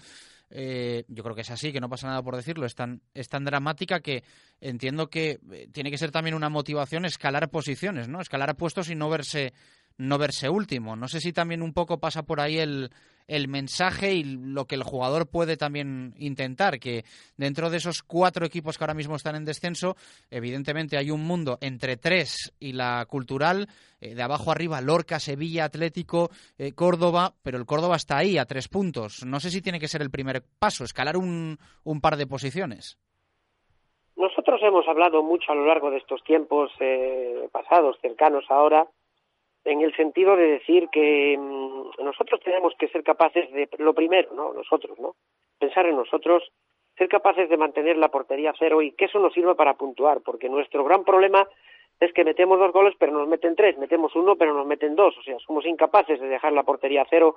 eh, 0.51 1.05
yo 1.07 1.23
creo 1.23 1.37
que 1.37 1.43
es 1.43 1.51
así, 1.53 1.73
que 1.73 1.81
no 1.81 1.89
pasa 1.89 2.09
nada 2.09 2.25
por 2.25 2.35
decirlo, 2.35 2.67
es 2.67 2.75
tan, 2.75 3.03
es 3.15 3.29
tan 3.29 3.45
dramática 3.45 4.01
que 4.01 4.25
entiendo 4.61 5.09
que 5.11 5.39
eh, 5.53 5.69
tiene 5.71 5.93
que 5.93 5.99
ser 5.99 6.11
también 6.11 6.35
una 6.35 6.49
motivación 6.49 7.05
escalar 7.05 7.51
posiciones, 7.51 8.09
¿no? 8.09 8.21
Escalar 8.21 8.57
puestos 8.57 8.91
y 8.91 8.97
no 8.97 9.09
verse 9.11 9.53
no 9.99 10.19
verse 10.19 10.49
último. 10.49 10.97
No 10.97 11.09
sé 11.09 11.21
si 11.21 11.33
también 11.33 11.63
un 11.63 11.73
poco 11.73 11.99
pasa 11.99 12.25
por 12.25 12.41
ahí 12.41 12.59
el, 12.59 12.91
el 13.27 13.49
mensaje 13.49 14.15
y 14.15 14.25
lo 14.25 14.67
que 14.67 14.75
el 14.75 14.83
jugador 14.83 15.29
puede 15.29 15.57
también 15.57 16.15
intentar, 16.19 16.79
que 16.79 17.05
dentro 17.37 17.71
de 17.71 17.79
esos 17.79 18.03
cuatro 18.03 18.47
equipos 18.47 18.79
que 18.79 18.85
ahora 18.85 18.95
mismo 18.95 19.17
están 19.17 19.37
en 19.37 19.45
descenso, 19.45 19.97
evidentemente 20.31 20.97
hay 20.97 21.11
un 21.11 21.25
mundo 21.25 21.59
entre 21.61 21.97
tres 21.97 22.53
y 22.61 22.73
la 22.73 23.05
cultural, 23.07 23.69
eh, 24.01 24.15
de 24.15 24.23
abajo 24.23 24.51
arriba, 24.51 24.81
Lorca, 24.81 25.19
Sevilla, 25.19 25.65
Atlético, 25.65 26.31
eh, 26.59 26.73
Córdoba, 26.73 27.35
pero 27.43 27.59
el 27.59 27.67
Córdoba 27.67 27.97
está 27.97 28.19
ahí 28.19 28.39
a 28.39 28.47
tres 28.47 28.69
puntos. 28.69 29.25
No 29.25 29.41
sé 29.41 29.51
si 29.51 29.63
tiene 29.63 29.81
que 29.81 29.89
ser 29.89 30.03
el 30.03 30.11
primer 30.11 30.43
paso, 30.59 30.85
escalar 30.85 31.17
un, 31.17 31.59
un 31.85 32.01
par 32.01 32.17
de 32.17 32.27
posiciones. 32.27 32.99
Nosotros 34.17 34.61
hemos 34.63 34.89
hablado 34.89 35.23
mucho 35.23 35.53
a 35.53 35.55
lo 35.55 35.67
largo 35.67 35.91
de 35.91 35.99
estos 35.99 36.25
tiempos 36.25 36.71
eh, 36.81 37.49
pasados, 37.53 37.99
cercanos 38.01 38.45
ahora, 38.49 38.87
en 39.67 39.81
el 39.81 39.95
sentido 39.97 40.37
de 40.37 40.47
decir 40.47 40.89
que 40.91 41.37
mm, 41.37 42.03
nosotros 42.05 42.41
tenemos 42.43 42.73
que 42.79 42.89
ser 42.89 43.03
capaces 43.03 43.51
de, 43.53 43.69
lo 43.79 43.95
primero, 43.95 44.33
¿no? 44.33 44.53
Nosotros, 44.53 44.99
¿no? 44.99 45.17
Pensar 45.59 45.87
en 45.87 45.97
nosotros, 45.97 46.45
ser 46.97 47.09
capaces 47.09 47.49
de 47.49 47.57
mantener 47.57 47.97
la 47.97 48.09
portería 48.09 48.55
cero 48.59 48.81
y 48.81 48.93
que 48.93 49.07
eso 49.07 49.19
nos 49.19 49.35
sirva 49.35 49.55
para 49.55 49.75
puntuar, 49.75 50.21
porque 50.25 50.49
nuestro 50.49 50.85
gran 50.85 51.05
problema 51.05 51.47
es 51.99 52.13
que 52.13 52.25
metemos 52.25 52.59
dos 52.59 52.73
goles 52.73 52.95
pero 52.99 53.13
nos 53.13 53.27
meten 53.27 53.57
tres, 53.57 53.77
metemos 53.79 54.15
uno 54.15 54.37
pero 54.37 54.55
nos 54.55 54.67
meten 54.67 54.95
dos, 54.95 55.17
o 55.19 55.23
sea, 55.23 55.37
somos 55.41 55.67
incapaces 55.67 56.21
de 56.21 56.29
dejar 56.29 56.53
la 56.53 56.63
portería 56.63 57.07
cero 57.11 57.37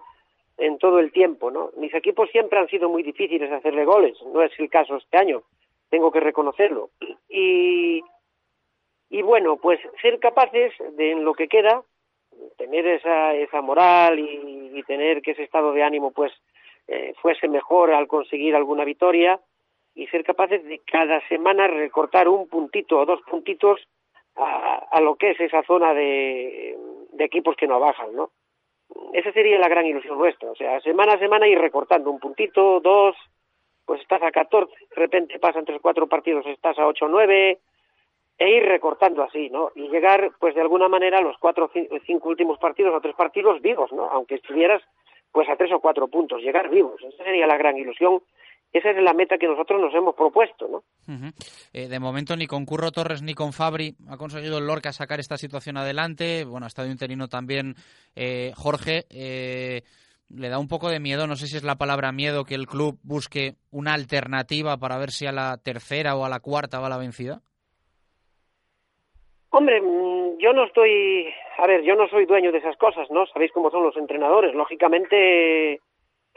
en 0.57 0.77
todo 0.77 0.99
el 0.99 1.11
tiempo, 1.11 1.49
¿no? 1.49 1.71
Mis 1.77 1.93
equipos 1.93 2.29
siempre 2.29 2.59
han 2.59 2.67
sido 2.67 2.89
muy 2.89 3.01
difíciles 3.01 3.49
de 3.49 3.55
hacerle 3.55 3.85
goles, 3.85 4.17
no 4.31 4.41
es 4.43 4.51
el 4.59 4.69
caso 4.69 4.97
este 4.97 5.17
año, 5.17 5.41
tengo 5.89 6.11
que 6.11 6.19
reconocerlo. 6.19 6.89
Y, 7.27 8.03
y 9.09 9.21
bueno, 9.23 9.57
pues 9.57 9.79
ser 10.01 10.19
capaces 10.19 10.73
de 10.97 11.11
en 11.11 11.23
lo 11.23 11.33
que 11.33 11.47
queda 11.47 11.83
tener 12.57 12.85
esa, 12.87 13.33
esa 13.35 13.61
moral 13.61 14.19
y, 14.19 14.49
tener 14.87 15.21
que 15.21 15.31
ese 15.31 15.43
estado 15.43 15.71
de 15.71 15.83
ánimo 15.83 16.11
pues 16.11 16.31
eh, 16.87 17.13
fuese 17.21 17.47
mejor 17.47 17.91
al 17.91 18.07
conseguir 18.07 18.55
alguna 18.55 18.83
victoria 18.83 19.39
y 19.93 20.07
ser 20.07 20.23
capaces 20.23 20.63
de 20.63 20.79
cada 20.79 21.19
semana 21.27 21.67
recortar 21.67 22.27
un 22.27 22.47
puntito 22.47 22.97
o 22.97 23.05
dos 23.05 23.21
puntitos 23.29 23.79
a, 24.35 24.87
a 24.89 25.01
lo 25.01 25.15
que 25.15 25.31
es 25.31 25.39
esa 25.41 25.61
zona 25.63 25.93
de, 25.93 26.75
de 27.11 27.23
equipos 27.23 27.55
que 27.55 27.67
no 27.67 27.79
bajan, 27.79 28.15
¿no? 28.15 28.31
Esa 29.13 29.31
sería 29.31 29.59
la 29.59 29.67
gran 29.67 29.85
ilusión 29.85 30.17
nuestra, 30.17 30.49
o 30.49 30.55
sea, 30.55 30.79
semana 30.81 31.13
a 31.13 31.19
semana 31.19 31.47
ir 31.47 31.59
recortando 31.59 32.09
un 32.09 32.19
puntito, 32.19 32.79
dos, 32.79 33.15
pues 33.85 34.01
estás 34.01 34.21
a 34.23 34.31
14, 34.31 34.71
de 34.71 34.95
repente 34.95 35.39
pasan 35.39 35.65
tres 35.65 35.79
cuatro 35.81 36.07
partidos, 36.07 36.45
estás 36.47 36.79
a 36.79 36.87
ocho 36.87 37.07
nueve, 37.07 37.59
e 38.39 38.49
ir 38.49 38.63
recortando 38.63 39.21
así, 39.21 39.49
¿no? 39.49 39.69
Y 39.75 39.89
llegar, 39.89 40.31
pues 40.39 40.55
de 40.55 40.61
alguna 40.61 40.87
manera, 40.87 41.17
a 41.17 41.21
los 41.21 41.35
cuatro 41.39 41.65
o 41.65 41.99
cinco 42.05 42.29
últimos 42.29 42.57
partidos 42.57 42.95
o 42.95 43.01
tres 43.01 43.13
partidos 43.13 43.61
vivos, 43.61 43.91
¿no? 43.91 44.09
Aunque 44.09 44.35
estuvieras, 44.35 44.81
pues 45.33 45.49
a 45.49 45.57
tres 45.57 45.73
o 45.73 45.81
cuatro 45.81 46.07
puntos, 46.07 46.41
llegar 46.41 46.69
vivos. 46.69 47.01
Esa 47.03 47.25
sería 47.25 47.45
la 47.45 47.57
gran 47.57 47.77
ilusión. 47.77 48.21
Esa 48.71 48.91
es 48.91 49.03
la 49.03 49.13
meta 49.13 49.37
que 49.37 49.47
nosotros 49.47 49.81
nos 49.81 49.93
hemos 49.93 50.15
propuesto, 50.15 50.67
¿no? 50.67 50.83
Eh, 51.73 51.87
de 51.87 51.99
momento 51.99 52.37
ni 52.37 52.45
con 52.45 52.65
Curro 52.65 52.91
Torres 52.91 53.21
ni 53.21 53.33
con 53.33 53.51
Fabri 53.51 53.95
ha 54.07 54.15
conseguido 54.15 54.59
el 54.59 54.67
Lorca 54.67 54.93
sacar 54.93 55.19
esta 55.19 55.37
situación 55.37 55.75
adelante. 55.75 56.45
Bueno, 56.45 56.65
ha 56.65 56.67
estado 56.67 56.87
interino 56.87 57.27
también 57.27 57.75
eh, 58.15 58.53
Jorge. 58.55 59.05
Eh, 59.09 59.81
le 60.29 60.49
da 60.49 60.59
un 60.59 60.67
poco 60.67 60.89
de 60.89 60.99
miedo, 60.99 61.25
no 61.25 61.35
sé 61.35 61.47
si 61.47 61.57
es 61.57 61.63
la 61.63 61.77
palabra 61.77 62.11
miedo, 62.11 62.45
que 62.45 62.53
el 62.53 62.67
club 62.67 62.99
busque 63.01 63.55
una 63.71 63.95
alternativa 63.95 64.77
para 64.77 64.99
ver 64.99 65.09
si 65.09 65.25
a 65.25 65.31
la 65.31 65.57
tercera 65.57 66.15
o 66.15 66.23
a 66.23 66.29
la 66.29 66.39
cuarta 66.39 66.79
va 66.79 66.89
la 66.89 66.99
vencida. 66.99 67.41
Hombre, 69.59 69.81
mm, 69.81 70.37
yo 70.37 70.53
no 70.53 70.63
estoy, 70.63 71.27
a 71.57 71.67
ver, 71.67 71.81
yo 71.81 71.93
no 71.97 72.07
soy 72.07 72.25
dueño 72.25 72.49
de 72.53 72.59
esas 72.59 72.77
cosas, 72.77 73.11
¿no? 73.11 73.25
Sabéis 73.25 73.51
cómo 73.51 73.69
son 73.69 73.83
los 73.83 73.97
entrenadores. 73.97 74.55
Lógicamente, 74.55 75.81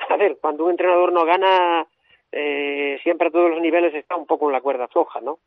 a 0.09 0.17
ver, 0.17 0.38
cuando 0.41 0.64
un 0.64 0.73
entrenador 0.73 1.12
no 1.12 1.25
gana, 1.25 1.87
eh, 2.33 2.99
siempre 3.05 3.29
a 3.29 3.31
todos 3.31 3.49
los 3.49 3.61
niveles 3.61 3.95
está 3.95 4.17
un 4.17 4.26
poco 4.26 4.47
en 4.47 4.52
la 4.55 4.61
cuerda 4.61 4.88
floja, 4.88 5.21
¿no? 5.21 5.38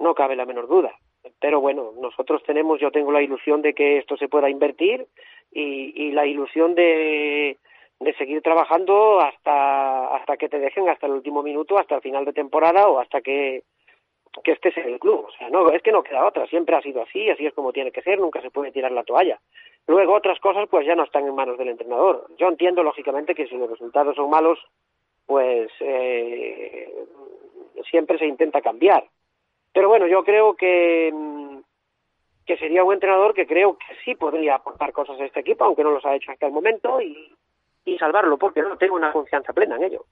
No 0.00 0.16
cabe 0.16 0.34
la 0.34 0.46
menor 0.46 0.66
duda. 0.66 0.96
Pero 1.38 1.60
bueno, 1.60 1.92
nosotros 1.96 2.42
tenemos, 2.42 2.80
yo 2.80 2.90
tengo 2.90 3.12
la 3.12 3.22
ilusión 3.22 3.62
de 3.62 3.72
que 3.72 3.98
esto 3.98 4.16
se 4.16 4.26
pueda 4.26 4.50
invertir 4.50 5.06
y, 5.52 5.92
y 5.94 6.10
la 6.10 6.26
ilusión 6.26 6.74
de, 6.74 7.56
de 8.00 8.14
seguir 8.14 8.42
trabajando 8.42 9.20
hasta, 9.20 10.08
hasta 10.16 10.36
que 10.36 10.48
te 10.48 10.58
dejen, 10.58 10.88
hasta 10.88 11.06
el 11.06 11.12
último 11.12 11.44
minuto, 11.44 11.78
hasta 11.78 11.94
el 11.94 12.00
final 12.00 12.24
de 12.24 12.32
temporada 12.32 12.88
o 12.88 12.98
hasta 12.98 13.20
que 13.20 13.62
que 14.42 14.52
este 14.52 14.68
es 14.68 14.76
el 14.78 14.98
club. 14.98 15.26
O 15.26 15.30
sea, 15.32 15.48
no, 15.50 15.70
es 15.70 15.82
que 15.82 15.92
no 15.92 16.02
queda 16.02 16.26
otra, 16.26 16.46
siempre 16.46 16.76
ha 16.76 16.82
sido 16.82 17.02
así, 17.02 17.28
así 17.30 17.46
es 17.46 17.54
como 17.54 17.72
tiene 17.72 17.92
que 17.92 18.02
ser, 18.02 18.18
nunca 18.18 18.40
se 18.40 18.50
puede 18.50 18.72
tirar 18.72 18.92
la 18.92 19.04
toalla. 19.04 19.40
Luego 19.86 20.14
otras 20.14 20.38
cosas 20.40 20.68
pues 20.68 20.86
ya 20.86 20.94
no 20.94 21.04
están 21.04 21.26
en 21.26 21.34
manos 21.34 21.58
del 21.58 21.68
entrenador. 21.68 22.26
Yo 22.38 22.48
entiendo 22.48 22.82
lógicamente 22.82 23.34
que 23.34 23.46
si 23.46 23.56
los 23.56 23.70
resultados 23.70 24.16
son 24.16 24.30
malos, 24.30 24.58
pues 25.26 25.70
eh, 25.80 26.92
siempre 27.90 28.18
se 28.18 28.26
intenta 28.26 28.60
cambiar. 28.60 29.04
Pero 29.72 29.88
bueno, 29.88 30.06
yo 30.06 30.24
creo 30.24 30.54
que, 30.54 31.12
mm, 31.12 31.58
que 32.46 32.56
sería 32.56 32.84
un 32.84 32.94
entrenador 32.94 33.34
que 33.34 33.46
creo 33.46 33.76
que 33.76 33.94
sí 34.04 34.14
podría 34.14 34.56
aportar 34.56 34.92
cosas 34.92 35.20
a 35.20 35.24
este 35.24 35.40
equipo, 35.40 35.64
aunque 35.64 35.84
no 35.84 35.90
los 35.90 36.04
ha 36.04 36.14
hecho 36.14 36.30
hasta 36.30 36.46
el 36.46 36.52
momento, 36.52 37.00
y, 37.00 37.34
y 37.86 37.96
salvarlo, 37.98 38.36
porque 38.36 38.60
no 38.60 38.76
tengo 38.76 38.96
una 38.96 39.12
confianza 39.12 39.52
plena 39.52 39.76
en 39.76 39.84
ello. 39.84 40.04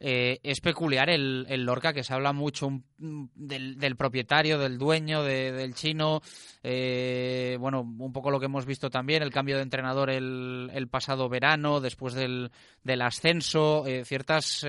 Eh, 0.00 0.40
es 0.42 0.60
peculiar 0.60 1.08
el, 1.08 1.46
el, 1.48 1.64
Lorca, 1.64 1.92
que 1.92 2.02
se 2.02 2.12
habla 2.12 2.32
mucho 2.32 2.68
del, 2.98 3.78
del 3.78 3.96
propietario, 3.96 4.58
del 4.58 4.76
dueño, 4.76 5.22
del 5.22 5.74
chino. 5.74 6.20
Eh, 6.64 7.56
bueno, 7.60 7.82
un 7.82 8.12
poco 8.12 8.32
lo 8.32 8.40
que 8.40 8.46
hemos 8.46 8.66
visto 8.66 8.90
también, 8.90 9.22
el 9.22 9.30
cambio 9.30 9.56
de 9.56 9.62
entrenador 9.62 10.10
el, 10.10 10.68
el 10.74 10.88
pasado 10.88 11.28
verano, 11.28 11.80
después 11.80 12.14
del, 12.14 12.50
del 12.82 13.02
ascenso, 13.02 13.86
eh, 13.86 14.04
ciertas 14.04 14.66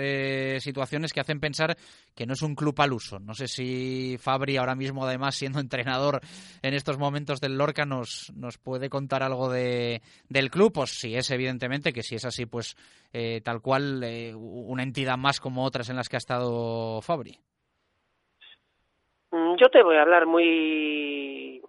situaciones 0.59 1.13
que 1.13 1.21
hacen 1.21 1.39
pensar 1.39 1.75
que 2.13 2.25
no 2.27 2.33
es 2.33 2.41
un 2.43 2.53
club 2.53 2.79
al 2.79 2.93
uso. 2.93 3.17
No 3.19 3.33
sé 3.33 3.47
si 3.47 4.17
Fabri, 4.19 4.57
ahora 4.57 4.75
mismo, 4.75 5.05
además, 5.05 5.35
siendo 5.35 5.59
entrenador 5.59 6.21
en 6.61 6.73
estos 6.75 6.99
momentos 6.99 7.41
del 7.41 7.57
Lorca, 7.57 7.85
nos, 7.85 8.31
nos 8.35 8.59
puede 8.59 8.89
contar 8.89 9.23
algo 9.23 9.49
de, 9.49 10.01
del 10.29 10.51
club, 10.51 10.73
pues 10.73 10.91
si 10.91 11.15
es 11.15 11.31
evidentemente 11.31 11.93
que 11.93 12.03
si 12.11 12.15
es 12.15 12.25
así, 12.25 12.45
pues 12.45 12.75
eh, 13.13 13.39
tal 13.41 13.61
cual 13.61 14.03
eh, 14.03 14.33
una 14.35 14.83
entidad 14.83 15.17
más 15.17 15.39
como 15.39 15.63
otras 15.63 15.89
en 15.89 15.95
las 15.95 16.09
que 16.09 16.17
ha 16.17 16.25
estado 16.25 17.01
Fabri. 17.01 17.37
Mm, 19.31 19.55
yo 19.55 19.69
te 19.69 19.81
voy 19.81 19.95
a 19.95 20.01
hablar 20.01 20.25
muy, 20.25 21.61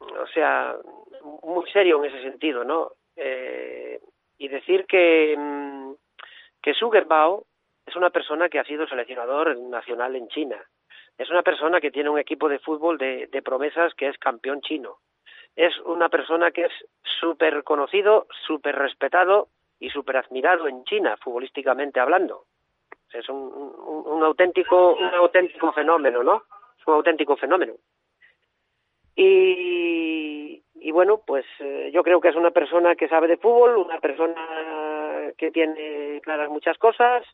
o 0.00 0.26
sea, 0.32 0.74
muy 1.42 1.70
serio 1.70 2.02
en 2.02 2.10
ese 2.10 2.22
sentido, 2.22 2.64
¿no? 2.64 2.92
Eh, 3.16 4.00
y 4.38 4.48
decir 4.48 4.86
que, 4.86 5.36
mm, 5.36 5.92
que 6.62 6.72
Sugerbao 6.72 7.44
es 7.84 7.94
una 7.94 8.08
persona 8.08 8.48
que 8.48 8.58
ha 8.58 8.64
sido 8.64 8.86
seleccionador 8.86 9.58
nacional 9.58 10.16
en 10.16 10.28
China. 10.28 10.56
Es 11.18 11.28
una 11.28 11.42
persona 11.42 11.82
que 11.82 11.90
tiene 11.90 12.08
un 12.08 12.18
equipo 12.18 12.48
de 12.48 12.60
fútbol 12.60 12.96
de, 12.96 13.26
de 13.26 13.42
promesas 13.42 13.92
que 13.92 14.08
es 14.08 14.16
campeón 14.16 14.62
chino. 14.62 15.00
Es 15.54 15.78
una 15.80 16.08
persona 16.08 16.50
que 16.50 16.62
es 16.62 16.72
súper 17.20 17.62
conocido, 17.62 18.26
súper 18.46 18.74
respetado 18.74 19.48
y 19.82 19.90
súper 19.90 20.16
admirado 20.16 20.68
en 20.68 20.84
China, 20.84 21.16
futbolísticamente 21.20 21.98
hablando. 21.98 22.44
Es 23.12 23.28
un, 23.28 23.36
un, 23.36 24.22
auténtico, 24.22 24.94
un 24.94 25.12
auténtico 25.14 25.72
fenómeno, 25.72 26.22
¿no? 26.22 26.44
Es 26.78 26.86
un 26.86 26.94
auténtico 26.94 27.36
fenómeno. 27.36 27.74
Y, 29.16 30.62
y 30.76 30.90
bueno, 30.92 31.20
pues 31.26 31.44
eh, 31.58 31.90
yo 31.92 32.04
creo 32.04 32.20
que 32.20 32.28
es 32.28 32.36
una 32.36 32.52
persona 32.52 32.94
que 32.94 33.08
sabe 33.08 33.26
de 33.26 33.38
fútbol, 33.38 33.76
una 33.76 33.98
persona 33.98 35.32
que 35.36 35.50
tiene 35.50 36.20
claras 36.22 36.48
muchas 36.48 36.78
cosas. 36.78 37.26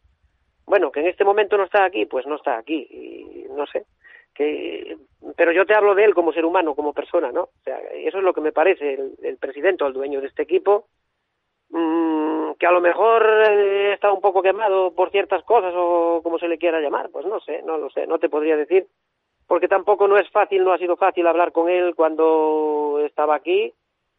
Bueno, 0.65 0.91
que 0.91 1.01
en 1.01 1.09
este 1.09 1.25
momento 1.25 1.59
no 1.59 1.65
está 1.65 1.85
aquí, 1.85 2.07
pues 2.07 2.27
no 2.27 2.37
está 2.37 2.57
aquí. 2.57 2.87
Y 2.91 3.47
no 3.51 3.67
sé. 3.67 3.85
Que, 4.35 4.97
pero 5.37 5.53
yo 5.53 5.67
te 5.67 5.75
hablo 5.75 5.95
de 5.95 6.05
él 6.05 6.15
como 6.15 6.33
ser 6.33 6.47
humano, 6.47 6.75
como 6.75 6.95
persona, 6.95 7.31
¿no? 7.31 7.43
O 7.43 7.63
sea, 7.63 7.79
eso 7.93 8.19
es 8.19 8.25
lo 8.25 8.33
que 8.33 8.41
me 8.41 8.53
parece 8.53 8.95
el, 8.95 9.13
el 9.23 9.37
presidente 9.37 9.85
o 9.85 9.89
el 9.89 9.93
dueño 9.93 10.23
de 10.23 10.29
este 10.29 10.43
equipo 10.45 10.87
mmm, 11.71 12.38
que 12.59 12.67
a 12.67 12.73
lo 12.73 12.81
mejor 12.81 13.25
eh, 13.49 13.93
está 13.93 14.13
un 14.13 14.21
poco 14.21 14.43
quemado 14.43 14.93
por 14.93 15.11
ciertas 15.11 15.43
cosas 15.45 15.73
o 15.77 16.21
como 16.23 16.39
se 16.39 16.49
le 16.49 16.59
quiera 16.59 16.81
llamar, 16.81 17.11
pues 17.11 17.25
no 17.27 17.41
sé, 17.41 17.63
no 17.63 17.79
lo 17.79 17.89
sé, 17.91 18.07
no 18.07 18.19
te 18.19 18.29
podría 18.29 18.57
decir, 18.57 18.87
porque 19.47 19.69
tampoco 19.69 20.09
no 20.09 20.19
es 20.19 20.29
fácil, 20.31 20.65
no 20.65 20.73
ha 20.73 20.79
sido 20.79 20.97
fácil 20.97 21.27
hablar 21.27 21.53
con 21.53 21.69
él 21.69 21.95
cuando 21.95 23.01
estaba 23.05 23.37
aquí, 23.37 23.73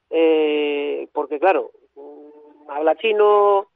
eh, 0.10 1.08
porque 1.14 1.40
claro, 1.40 1.72
mm, 1.96 2.70
habla 2.72 2.96
chino, 2.96 3.68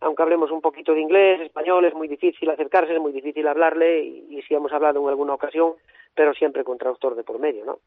aunque 0.00 0.22
hablemos 0.22 0.50
un 0.52 0.60
poquito 0.60 0.94
de 0.94 1.00
inglés, 1.00 1.40
español, 1.40 1.84
es 1.84 1.94
muy 1.94 2.06
difícil 2.06 2.48
acercarse, 2.48 2.94
es 2.94 3.00
muy 3.00 3.12
difícil 3.12 3.46
hablarle 3.48 4.02
y, 4.02 4.38
y 4.38 4.42
si 4.42 4.54
hemos 4.54 4.72
hablado 4.72 5.02
en 5.02 5.08
alguna 5.08 5.34
ocasión, 5.34 5.74
pero 6.14 6.32
siempre 6.32 6.64
con 6.64 6.78
traductor 6.78 7.16
de 7.16 7.24
por 7.24 7.38
medio, 7.40 7.64
¿no? 7.64 7.78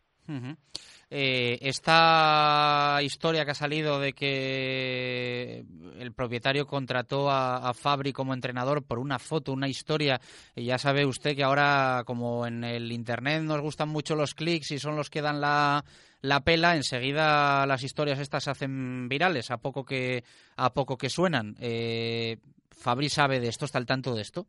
Eh, 1.10 1.60
esta 1.62 3.00
historia 3.04 3.46
que 3.46 3.52
ha 3.52 3.56
salido 3.56 4.00
de 4.00 4.14
que 4.14 5.64
el 6.00 6.14
propietario 6.14 6.66
contrató 6.66 7.30
a, 7.30 7.74
Fabri 7.74 8.12
como 8.12 8.34
entrenador 8.34 8.84
por 8.84 9.00
una 9.00 9.20
foto, 9.20 9.54
una 9.54 9.70
historia, 9.70 10.20
y 10.56 10.66
ya 10.66 10.78
sabe 10.78 11.06
usted 11.06 11.36
que 11.36 11.44
ahora, 11.44 12.04
como 12.06 12.48
en 12.48 12.64
el 12.64 12.92
Internet 12.92 13.44
nos 13.44 13.62
gustan 13.62 13.90
mucho 13.90 14.16
los 14.16 14.34
clics 14.34 14.72
y 14.72 14.80
son 14.80 14.96
los 14.96 15.10
que 15.10 15.22
dan 15.22 15.42
la, 15.42 15.86
la 16.22 16.44
pela, 16.44 16.76
enseguida 16.76 17.66
las 17.68 17.84
historias 17.84 18.20
estas 18.20 18.44
se 18.44 18.52
hacen 18.52 19.08
virales 19.08 19.52
a 19.52 19.58
poco 19.58 19.86
que, 19.86 20.24
a 20.58 20.74
poco 20.74 20.98
que 20.98 21.10
suenan. 21.10 21.56
Eh, 21.60 22.38
¿Fabri 22.72 23.10
sabe 23.10 23.40
de 23.40 23.48
esto? 23.48 23.66
¿Está 23.66 23.78
al 23.78 23.86
tanto 23.86 24.16
de 24.16 24.22
esto? 24.22 24.48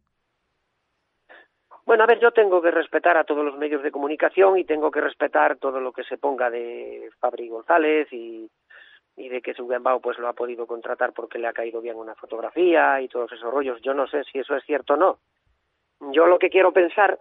Bueno, 1.86 2.02
a 2.02 2.06
ver, 2.08 2.18
yo 2.18 2.32
tengo 2.32 2.60
que 2.60 2.72
respetar 2.72 3.16
a 3.16 3.22
todos 3.22 3.44
los 3.44 3.56
medios 3.56 3.80
de 3.80 3.92
comunicación 3.92 4.58
y 4.58 4.64
tengo 4.64 4.90
que 4.90 5.00
respetar 5.00 5.56
todo 5.56 5.80
lo 5.80 5.92
que 5.92 6.02
se 6.02 6.18
ponga 6.18 6.50
de 6.50 7.10
Fabri 7.20 7.48
González 7.48 8.08
y, 8.12 8.50
de 9.16 9.40
que 9.40 9.54
Sugenbao 9.54 10.00
pues 10.00 10.18
lo 10.18 10.26
ha 10.26 10.32
podido 10.32 10.66
contratar 10.66 11.12
porque 11.12 11.38
le 11.38 11.46
ha 11.46 11.52
caído 11.52 11.80
bien 11.80 11.96
una 11.96 12.16
fotografía 12.16 13.00
y 13.00 13.08
todos 13.08 13.30
esos 13.30 13.52
rollos. 13.52 13.80
Yo 13.82 13.94
no 13.94 14.08
sé 14.08 14.24
si 14.24 14.40
eso 14.40 14.56
es 14.56 14.64
cierto 14.64 14.94
o 14.94 14.96
no. 14.96 15.18
Yo 16.12 16.26
lo 16.26 16.40
que 16.40 16.50
quiero 16.50 16.72
pensar 16.72 17.20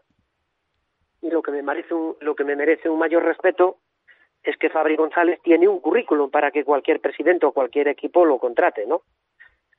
y 1.22 1.30
lo 1.30 1.44
que 1.44 1.52
me 1.52 1.62
merece 1.62 1.94
un, 1.94 2.18
lo 2.20 2.36
que 2.36 2.44
me 2.44 2.56
merece 2.56 2.90
un 2.90 2.98
mayor 2.98 3.24
respeto 3.24 3.78
es 4.44 4.58
que 4.58 4.72
Fabri 4.72 4.96
González 4.96 5.40
tiene 5.44 5.68
un 5.68 5.80
currículum 5.80 6.32
para 6.32 6.50
que 6.50 6.66
cualquier 6.66 7.00
presidente 7.02 7.46
o 7.46 7.52
cualquier 7.52 7.88
equipo 7.88 8.26
lo 8.26 8.40
contrate, 8.40 8.88
¿no? 8.88 9.04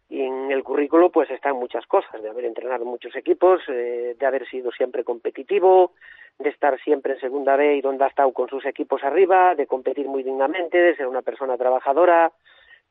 Y 0.08 0.22
en 0.22 0.50
el 0.50 0.62
currículo 0.62 1.10
pues 1.10 1.30
están 1.30 1.56
muchas 1.56 1.86
cosas, 1.86 2.22
de 2.22 2.28
haber 2.28 2.44
entrenado 2.44 2.84
muchos 2.84 3.14
equipos, 3.16 3.60
eh, 3.68 4.14
de 4.18 4.26
haber 4.26 4.48
sido 4.48 4.70
siempre 4.70 5.04
competitivo, 5.04 5.92
de 6.38 6.50
estar 6.50 6.78
siempre 6.80 7.14
en 7.14 7.20
segunda 7.20 7.56
B 7.56 7.76
y 7.76 7.80
donde 7.80 8.04
ha 8.04 8.08
estado 8.08 8.32
con 8.32 8.48
sus 8.48 8.64
equipos 8.66 9.02
arriba, 9.02 9.54
de 9.54 9.66
competir 9.66 10.06
muy 10.06 10.22
dignamente, 10.22 10.78
de 10.78 10.96
ser 10.96 11.06
una 11.06 11.22
persona 11.22 11.56
trabajadora 11.56 12.32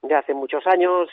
de 0.02 0.16
hace 0.16 0.34
muchos 0.34 0.68
años, 0.68 1.10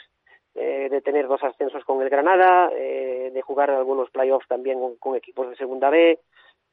eh, 0.54 0.88
de 0.90 1.00
tener 1.00 1.28
dos 1.28 1.42
ascensos 1.44 1.84
con 1.84 2.02
el 2.02 2.10
Granada, 2.10 2.70
eh, 2.74 3.30
de 3.32 3.42
jugar 3.42 3.70
algunos 3.70 4.10
playoffs 4.10 4.48
también 4.48 4.80
con, 4.80 4.96
con 4.96 5.16
equipos 5.16 5.48
de 5.48 5.56
segunda 5.56 5.88
B. 5.88 6.18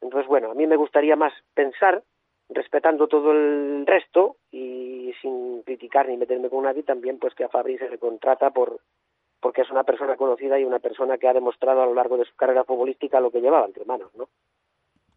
Entonces, 0.01 0.27
bueno, 0.27 0.51
a 0.51 0.55
mí 0.55 0.65
me 0.65 0.75
gustaría 0.75 1.15
más 1.15 1.33
pensar 1.53 2.03
respetando 2.49 3.07
todo 3.07 3.31
el 3.31 3.85
resto 3.85 4.37
y 4.51 5.13
sin 5.21 5.61
criticar 5.63 6.07
ni 6.09 6.17
meterme 6.17 6.49
con 6.49 6.63
nadie, 6.63 6.83
también 6.83 7.19
pues 7.19 7.35
que 7.35 7.43
a 7.43 7.49
Fabri 7.49 7.77
se 7.77 7.89
le 7.89 7.99
contrata 7.99 8.49
por, 8.49 8.79
porque 9.39 9.61
es 9.61 9.71
una 9.71 9.83
persona 9.83 10.15
conocida 10.15 10.59
y 10.59 10.65
una 10.65 10.79
persona 10.79 11.17
que 11.17 11.27
ha 11.27 11.33
demostrado 11.33 11.81
a 11.81 11.85
lo 11.85 11.93
largo 11.93 12.17
de 12.17 12.25
su 12.25 12.35
carrera 12.35 12.63
futbolística 12.63 13.19
lo 13.19 13.31
que 13.31 13.41
llevaba 13.41 13.65
entre 13.65 13.85
manos, 13.85 14.11
¿no? 14.15 14.29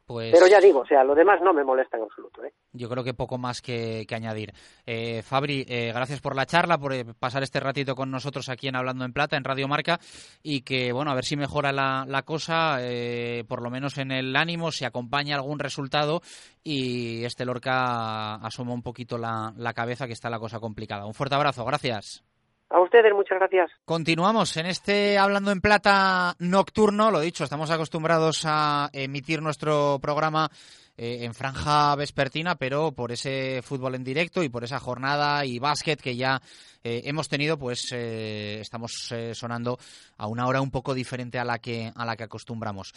Pues... 0.04 0.32
Pero 0.32 0.46
ya 0.46 0.60
digo, 0.60 0.80
o 0.80 0.86
sea, 0.86 1.04
lo 1.04 1.14
demás 1.14 1.40
no 1.42 1.54
me 1.54 1.64
molesta 1.64 1.96
en 1.96 2.02
absoluto. 2.02 2.44
¿eh? 2.44 2.52
Yo 2.72 2.88
creo 2.88 3.04
que 3.04 3.14
poco 3.14 3.38
más 3.38 3.62
que, 3.62 4.04
añadir. 4.12 4.52
Eh, 4.84 5.22
Fabri, 5.22 5.64
eh, 5.68 5.92
gracias 5.94 6.20
por 6.20 6.34
la 6.34 6.44
charla, 6.44 6.76
por 6.76 6.92
eh, 6.92 7.04
pasar 7.18 7.42
este 7.42 7.60
ratito 7.60 7.94
con 7.94 8.10
nosotros 8.10 8.48
aquí 8.48 8.68
en 8.68 8.76
Hablando 8.76 9.04
en 9.04 9.12
Plata, 9.12 9.36
en 9.36 9.44
Radio 9.44 9.68
Marca, 9.68 10.00
y 10.42 10.62
que, 10.62 10.92
bueno, 10.92 11.12
a 11.12 11.14
ver 11.14 11.24
si 11.24 11.36
mejora 11.36 11.72
la, 11.72 12.04
la 12.06 12.22
cosa, 12.22 12.78
por 13.48 13.62
lo 13.62 13.70
menos 13.70 13.96
en 13.98 14.10
el 14.10 14.34
ánimo, 14.34 14.72
si 14.72 14.84
acompaña 14.84 15.36
algún 15.36 15.60
resultado 15.60 16.20
y 16.64 17.24
este 17.24 17.44
Lorca 17.44 18.34
asoma 18.34 18.74
un 18.74 18.82
poquito 18.82 19.18
la, 19.18 19.54
la 19.56 19.72
cabeza, 19.72 20.06
que 20.06 20.12
está 20.12 20.28
la 20.28 20.40
cosa 20.40 20.58
complicada. 20.58 21.06
Un 21.06 21.14
fuerte 21.14 21.36
abrazo, 21.36 21.64
gracias. 21.64 22.24
A 22.72 22.80
ustedes, 22.80 23.12
gracias. 23.38 23.70
Continuamos 23.84 24.56
en 24.56 24.66
este 24.66 25.18
Hablando 25.18 25.50
en 25.50 25.60
Plata 25.60 26.34
nocturno. 26.38 27.10
Lo 27.10 27.20
dicho, 27.20 27.44
estamos 27.44 27.70
acostumbrados 27.70 28.42
a 28.44 28.90
emitir 28.92 29.42
nuestro 29.42 29.98
programa 30.00 30.50
eh, 30.98 31.24
en 31.24 31.32
franja 31.32 31.96
vespertina, 31.96 32.56
pero 32.56 32.92
por 32.92 33.12
ese 33.12 33.62
fútbol 33.62 33.94
en 33.94 34.04
directo 34.04 34.42
y 34.42 34.50
por 34.50 34.62
esa 34.62 34.78
jornada 34.78 35.46
y 35.46 35.58
básquet 35.58 35.98
que 35.98 36.16
ya 36.16 36.42
eh, 36.84 37.00
hemos 37.06 37.30
tenido, 37.30 37.58
pues 37.58 37.88
eh, 37.92 38.58
estamos 38.60 39.10
sonando 39.32 39.78
a 40.18 40.26
una 40.26 40.46
hora 40.46 40.60
un 40.60 40.70
poco 40.70 40.92
diferente 40.92 41.38
a 41.38 41.44
la 41.44 41.58
que 41.60 41.90
a 41.94 42.04
la 42.04 42.16
que 42.16 42.24
acostumbramos. 42.24 42.92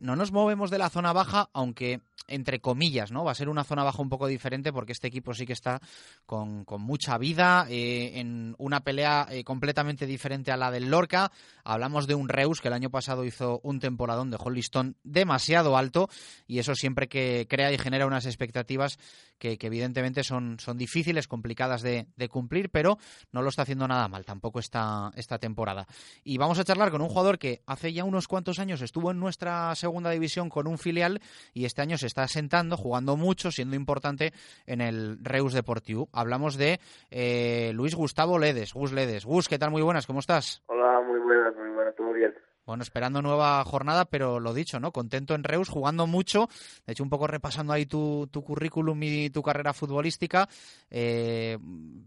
no 0.00 0.16
nos 0.16 0.32
movemos 0.32 0.70
de 0.70 0.78
la 0.78 0.90
zona 0.90 1.12
baja, 1.12 1.48
aunque 1.52 2.00
entre 2.26 2.60
comillas, 2.60 3.10
¿no? 3.10 3.24
Va 3.24 3.32
a 3.32 3.34
ser 3.34 3.48
una 3.48 3.64
zona 3.64 3.82
baja 3.82 4.02
un 4.02 4.08
poco 4.08 4.28
diferente 4.28 4.72
porque 4.72 4.92
este 4.92 5.08
equipo 5.08 5.34
sí 5.34 5.46
que 5.46 5.52
está 5.52 5.80
con, 6.26 6.64
con 6.64 6.80
mucha 6.80 7.18
vida 7.18 7.66
en 7.68 8.54
una 8.58 8.80
pelea 8.80 9.26
completamente 9.44 10.06
diferente 10.06 10.52
a 10.52 10.56
la 10.56 10.70
del 10.70 10.90
Lorca. 10.90 11.32
Hablamos 11.64 12.06
de 12.06 12.14
un 12.14 12.28
Reus 12.28 12.60
que 12.60 12.68
el 12.68 12.74
año 12.74 12.90
pasado 12.90 13.24
hizo 13.24 13.60
un 13.64 13.80
temporadón, 13.80 14.30
dejó 14.30 14.48
el 14.48 14.54
listón 14.54 14.96
demasiado 15.02 15.76
alto 15.76 16.08
y 16.46 16.60
eso 16.60 16.74
siempre 16.74 17.08
que 17.08 17.19
crea 17.48 17.72
y 17.72 17.78
genera 17.78 18.06
unas 18.06 18.26
expectativas 18.26 18.98
que, 19.38 19.58
evidentemente 19.60 20.22
son, 20.22 20.58
son 20.60 20.76
difíciles, 20.76 21.26
complicadas 21.26 21.82
de, 21.82 22.06
cumplir, 22.28 22.70
pero 22.70 22.98
no 23.32 23.42
lo 23.42 23.48
está 23.48 23.62
haciendo 23.62 23.88
nada 23.88 24.06
mal 24.08 24.24
tampoco 24.24 24.60
esta, 24.60 25.10
esta 25.16 25.38
temporada. 25.38 25.86
Y 26.22 26.38
vamos 26.38 26.58
a 26.58 26.64
charlar 26.64 26.90
con 26.90 27.00
un 27.00 27.08
jugador 27.08 27.38
que 27.38 27.62
hace 27.66 27.92
ya 27.92 28.04
unos 28.04 28.28
cuantos 28.28 28.58
años 28.58 28.82
estuvo 28.82 29.10
en 29.10 29.18
nuestra 29.18 29.74
segunda 29.74 30.10
división 30.10 30.48
con 30.48 30.66
un 30.66 30.78
filial 30.78 31.20
y 31.52 31.64
este 31.64 31.82
año 31.82 31.98
se 31.98 32.06
está 32.06 32.22
asentando, 32.22 32.76
jugando 32.76 33.16
mucho, 33.16 33.50
siendo 33.50 33.76
importante 33.76 34.32
en 34.66 34.80
el 34.80 35.18
Reus 35.22 35.52
Deportivo. 35.52 36.08
Hablamos 36.12 36.56
de 36.56 36.80
eh, 37.10 37.72
Luis 37.74 37.94
Gustavo 37.94 38.38
Ledes. 38.38 38.74
Gus 38.74 38.92
Ledes. 38.92 39.24
Gus, 39.24 39.48
¿qué 39.48 39.58
tal? 39.58 39.70
Muy 39.70 39.82
buenas, 39.82 40.06
¿cómo 40.06 40.20
estás? 40.20 40.62
Hola, 40.66 41.00
muy 41.06 41.18
buenas, 41.20 41.54
muy 41.56 41.70
buenas, 41.70 41.94
todo 41.96 42.12
bien. 42.12 42.34
Bueno, 42.70 42.84
esperando 42.84 43.20
nueva 43.20 43.64
jornada, 43.64 44.04
pero 44.04 44.38
lo 44.38 44.54
dicho, 44.54 44.78
¿no? 44.78 44.92
Contento 44.92 45.34
en 45.34 45.42
Reus, 45.42 45.68
jugando 45.68 46.06
mucho. 46.06 46.46
De 46.86 46.92
hecho, 46.92 47.02
un 47.02 47.10
poco 47.10 47.26
repasando 47.26 47.72
ahí 47.72 47.84
tu, 47.84 48.28
tu 48.32 48.44
currículum 48.44 48.96
y 49.02 49.28
tu 49.28 49.42
carrera 49.42 49.72
futbolística. 49.72 50.46
Eh, 50.88 51.58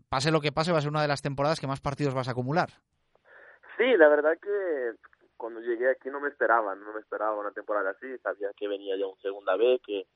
pase 0.08 0.32
lo 0.32 0.40
que 0.40 0.54
pase, 0.54 0.72
va 0.72 0.78
a 0.78 0.82
ser 0.82 0.90
una 0.90 1.02
de 1.02 1.10
las 1.10 1.22
temporadas 1.22 1.60
que 1.60 1.68
más 1.68 1.82
partidos 1.82 2.14
vas 2.14 2.30
a 2.30 2.32
acumular. 2.32 2.70
Sí, 3.76 3.84
la 3.98 4.08
verdad 4.08 4.38
que 4.42 4.94
cuando 5.36 5.60
llegué 5.60 5.92
aquí 5.92 6.10
no 6.10 6.22
me 6.22 6.30
esperaban, 6.30 6.82
no 6.82 6.94
me 6.94 7.02
esperaba 7.02 7.38
una 7.38 7.52
temporada 7.52 7.90
así. 7.90 8.18
Sabía 8.20 8.48
que 8.56 8.70
venía 8.70 8.96
ya 8.96 9.06
un 9.06 9.20
segunda 9.20 9.58
vez, 9.58 9.82
que, 9.86 10.08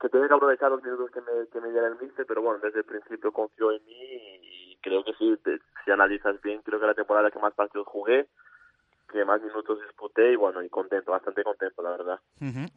que 0.00 0.08
tenía 0.08 0.28
que 0.28 0.34
aprovechar 0.34 0.70
los 0.70 0.82
minutos 0.82 1.10
que 1.10 1.20
me, 1.20 1.46
que 1.52 1.60
diera 1.60 1.88
el 1.88 2.00
míster, 2.00 2.24
pero 2.26 2.40
bueno, 2.40 2.58
desde 2.60 2.78
el 2.78 2.86
principio 2.86 3.32
confió 3.32 3.70
en 3.70 3.84
mí 3.84 4.40
y 4.72 4.78
creo 4.80 5.04
que 5.04 5.12
sí, 5.18 5.38
si 5.84 5.90
analizas 5.90 6.40
bien, 6.40 6.62
creo 6.62 6.80
que 6.80 6.86
la 6.86 6.94
temporada 6.94 7.30
que 7.30 7.38
más 7.38 7.52
partidos 7.52 7.86
jugué 7.86 8.28
que 9.14 9.24
más 9.24 9.40
minutos 9.40 9.78
disputé 9.80 10.32
y 10.32 10.36
bueno, 10.36 10.60
y 10.62 10.68
contento, 10.68 11.12
bastante 11.12 11.44
contento, 11.44 11.82
la 11.82 11.90
verdad. 11.90 12.20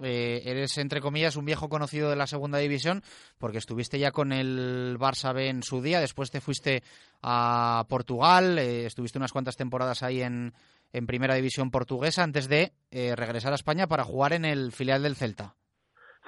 Eh, 0.04 0.42
eres, 0.46 0.78
entre 0.78 1.02
comillas, 1.02 1.36
un 1.36 1.46
viejo 1.46 1.68
conocido 1.68 2.12
de 2.12 2.16
la 2.16 2.28
segunda 2.28 2.60
división 2.60 3.02
porque 3.40 3.58
estuviste 3.58 3.98
ya 3.98 4.12
con 4.12 4.32
el 4.32 4.98
Barça 5.00 5.34
B 5.34 5.50
en 5.50 5.64
su 5.64 5.82
día, 5.82 6.00
después 6.00 6.30
te 6.30 6.40
fuiste 6.40 6.84
a 7.24 7.84
Portugal, 7.90 8.60
eh, 8.60 8.86
estuviste 8.86 9.18
unas 9.18 9.34
cuantas 9.34 9.56
temporadas 9.56 10.04
ahí 10.04 10.22
en, 10.22 10.54
en 10.94 11.08
primera 11.08 11.34
división 11.34 11.72
portuguesa 11.72 12.24
antes 12.24 12.48
de 12.48 12.72
eh, 12.92 13.16
regresar 13.16 13.52
a 13.52 13.56
España 13.56 13.88
para 13.88 14.04
jugar 14.04 14.34
en 14.34 14.46
el 14.46 14.72
filial 14.72 15.02
del 15.02 15.16
Celta. 15.16 15.56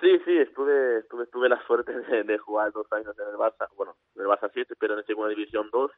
Sí, 0.02 0.19
sí, 0.26 0.38
estuve, 0.38 1.00
estuve, 1.00 1.28
tuve 1.28 1.50
la 1.50 1.62
suerte 1.67 1.91
de, 2.24 2.38
jugar 2.39 2.72
dos 2.72 2.91
años 2.93 3.15
en 3.19 3.28
el 3.28 3.36
Barça, 3.36 3.67
bueno, 3.76 3.95
en 4.15 4.24
el 4.24 4.28
Barça 4.28 4.50
7, 4.52 4.74
pero 4.80 4.98
en 4.98 5.06
segunda 5.06 5.30
división 5.30 5.69
2. 5.72 5.91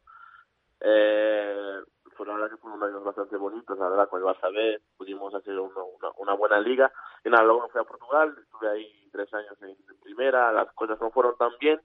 Eh, 0.82 1.80
pues 2.16 2.28
la 2.28 2.36
verdad 2.36 2.50
que 2.50 2.58
fueron 2.58 2.84
años 2.84 3.04
bastante 3.04 3.38
bonitos, 3.38 3.78
la 3.78 3.90
verdad, 3.90 4.10
con 4.10 4.22
el 4.22 4.28
Barça 4.28 4.54
B 4.54 4.80
pudimos 4.98 5.34
hacer 5.34 5.58
una, 5.60 5.82
una, 6.18 6.34
buena 6.34 6.60
liga. 6.60 6.92
Y 7.24 7.30
nada, 7.30 7.44
luego 7.44 7.70
fui 7.70 7.82
a 7.82 7.86
Portugal, 7.86 8.36
estuve 8.42 8.70
ahí 8.70 9.10
tres 9.12 9.34
años 9.34 9.58
en, 9.62 9.76
primera, 10.02 10.52
las 10.52 10.72
cosas 10.74 11.00
no 11.00 11.12
fueron 11.12 11.36
tan 11.38 11.52
bien. 11.60 11.80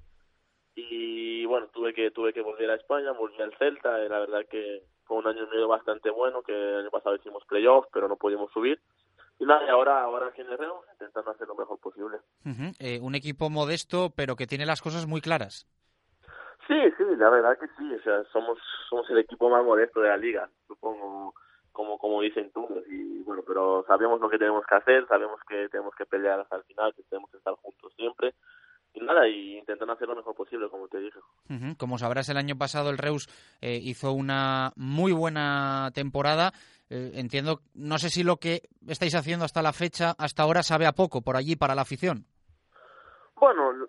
Y 0.75 1.47
bueno, 1.47 1.69
tuve 1.69 1.95
que 1.95 2.11
tuve 2.11 2.33
que 2.33 2.43
volver 2.43 2.71
a 2.71 2.75
España, 2.75 3.12
volví 3.12 3.41
al 3.41 3.57
Celta, 3.57 4.05
y 4.05 4.09
la 4.09 4.21
verdad 4.21 4.45
que 4.51 4.83
fue 5.05 5.19
un 5.19 5.27
año 5.27 5.47
medio 5.47 5.69
bastante 5.69 6.11
bueno, 6.11 6.43
que 6.43 6.53
el 6.53 6.81
año 6.81 6.91
pasado 6.91 7.17
hicimos 7.17 7.45
playoffs, 7.47 7.89
pero 7.93 8.09
no 8.09 8.17
pudimos 8.17 8.53
subir. 8.53 8.81
Y 9.39 9.45
nada, 9.45 9.65
y 9.67 9.69
ahora, 9.69 10.03
ahora 10.03 10.29
aquí 10.29 10.41
en 10.41 10.49
intentando 10.93 11.31
hacer 11.31 11.47
lo 11.47 11.55
mejor 11.55 11.79
posible. 11.79 12.19
Eh, 12.79 13.01
un 13.01 13.15
equipo 13.15 13.51
modesto, 13.51 14.11
pero 14.15 14.37
que 14.37 14.47
tiene 14.47 14.65
las 14.65 14.81
cosas 14.81 15.07
muy 15.07 15.21
claras. 15.21 15.67
Sí, 16.66 16.74
sí, 16.96 17.05
la 17.16 17.31
verdad 17.31 17.59
que 17.59 17.68
sí, 17.79 17.94
o 17.94 18.02
sea, 18.02 18.24
somos 18.33 18.59
somos 18.88 19.09
el 19.11 19.18
equipo 19.18 19.48
más 19.48 19.64
modesto 19.64 20.00
de 20.00 20.09
la 20.09 20.16
liga, 20.16 20.48
supongo, 20.66 21.35
como 21.72 21.98
como 21.98 22.20
dicen 22.20 22.50
todos, 22.52 22.83
y 22.88 23.22
bueno, 23.22 23.42
pero 23.46 23.85
sabemos 23.87 24.20
lo 24.20 24.29
que 24.29 24.38
tenemos 24.38 24.64
que 24.66 24.74
hacer, 24.74 25.07
sabemos 25.07 25.40
que 25.48 25.68
tenemos 25.68 25.94
que 25.94 26.07
pelear 26.07 26.40
hasta 26.40 26.57
el 26.57 26.64
final, 26.64 26.92
que 26.94 27.02
tenemos 27.05 27.31
que 27.31 27.37
estar 27.37 27.55
juntos 27.55 27.92
siempre, 27.96 28.35
y 28.96 29.00
nada, 29.00 29.29
y 29.29 29.59
intentan 29.59 29.90
hacer 29.90 30.09
lo 30.09 30.16
mejor 30.16 30.35
posible, 30.35 30.70
como 30.70 30.88
te 30.88 30.98
dije. 30.98 31.18
Como 31.76 31.98
sabrás, 31.98 32.31
el 32.31 32.38
año 32.38 32.57
pasado 32.57 32.88
el 32.88 32.96
Reus 32.96 33.29
eh, 33.61 33.79
hizo 33.83 34.12
una 34.12 34.72
muy 34.74 35.12
buena 35.12 35.90
temporada. 35.94 36.52
Eh, 36.88 37.12
entiendo, 37.14 37.61
no 37.74 37.98
sé 37.98 38.09
si 38.09 38.24
lo 38.24 38.37
que 38.38 38.62
estáis 38.88 39.14
haciendo 39.14 39.44
hasta 39.44 39.61
la 39.61 39.74
fecha, 39.74 40.14
hasta 40.18 40.42
ahora, 40.42 40.62
sabe 40.62 40.87
a 40.87 40.92
poco 40.92 41.20
por 41.20 41.37
allí 41.37 41.57
para 41.57 41.74
la 41.74 41.83
afición. 41.83 42.24
Bueno, 43.38 43.87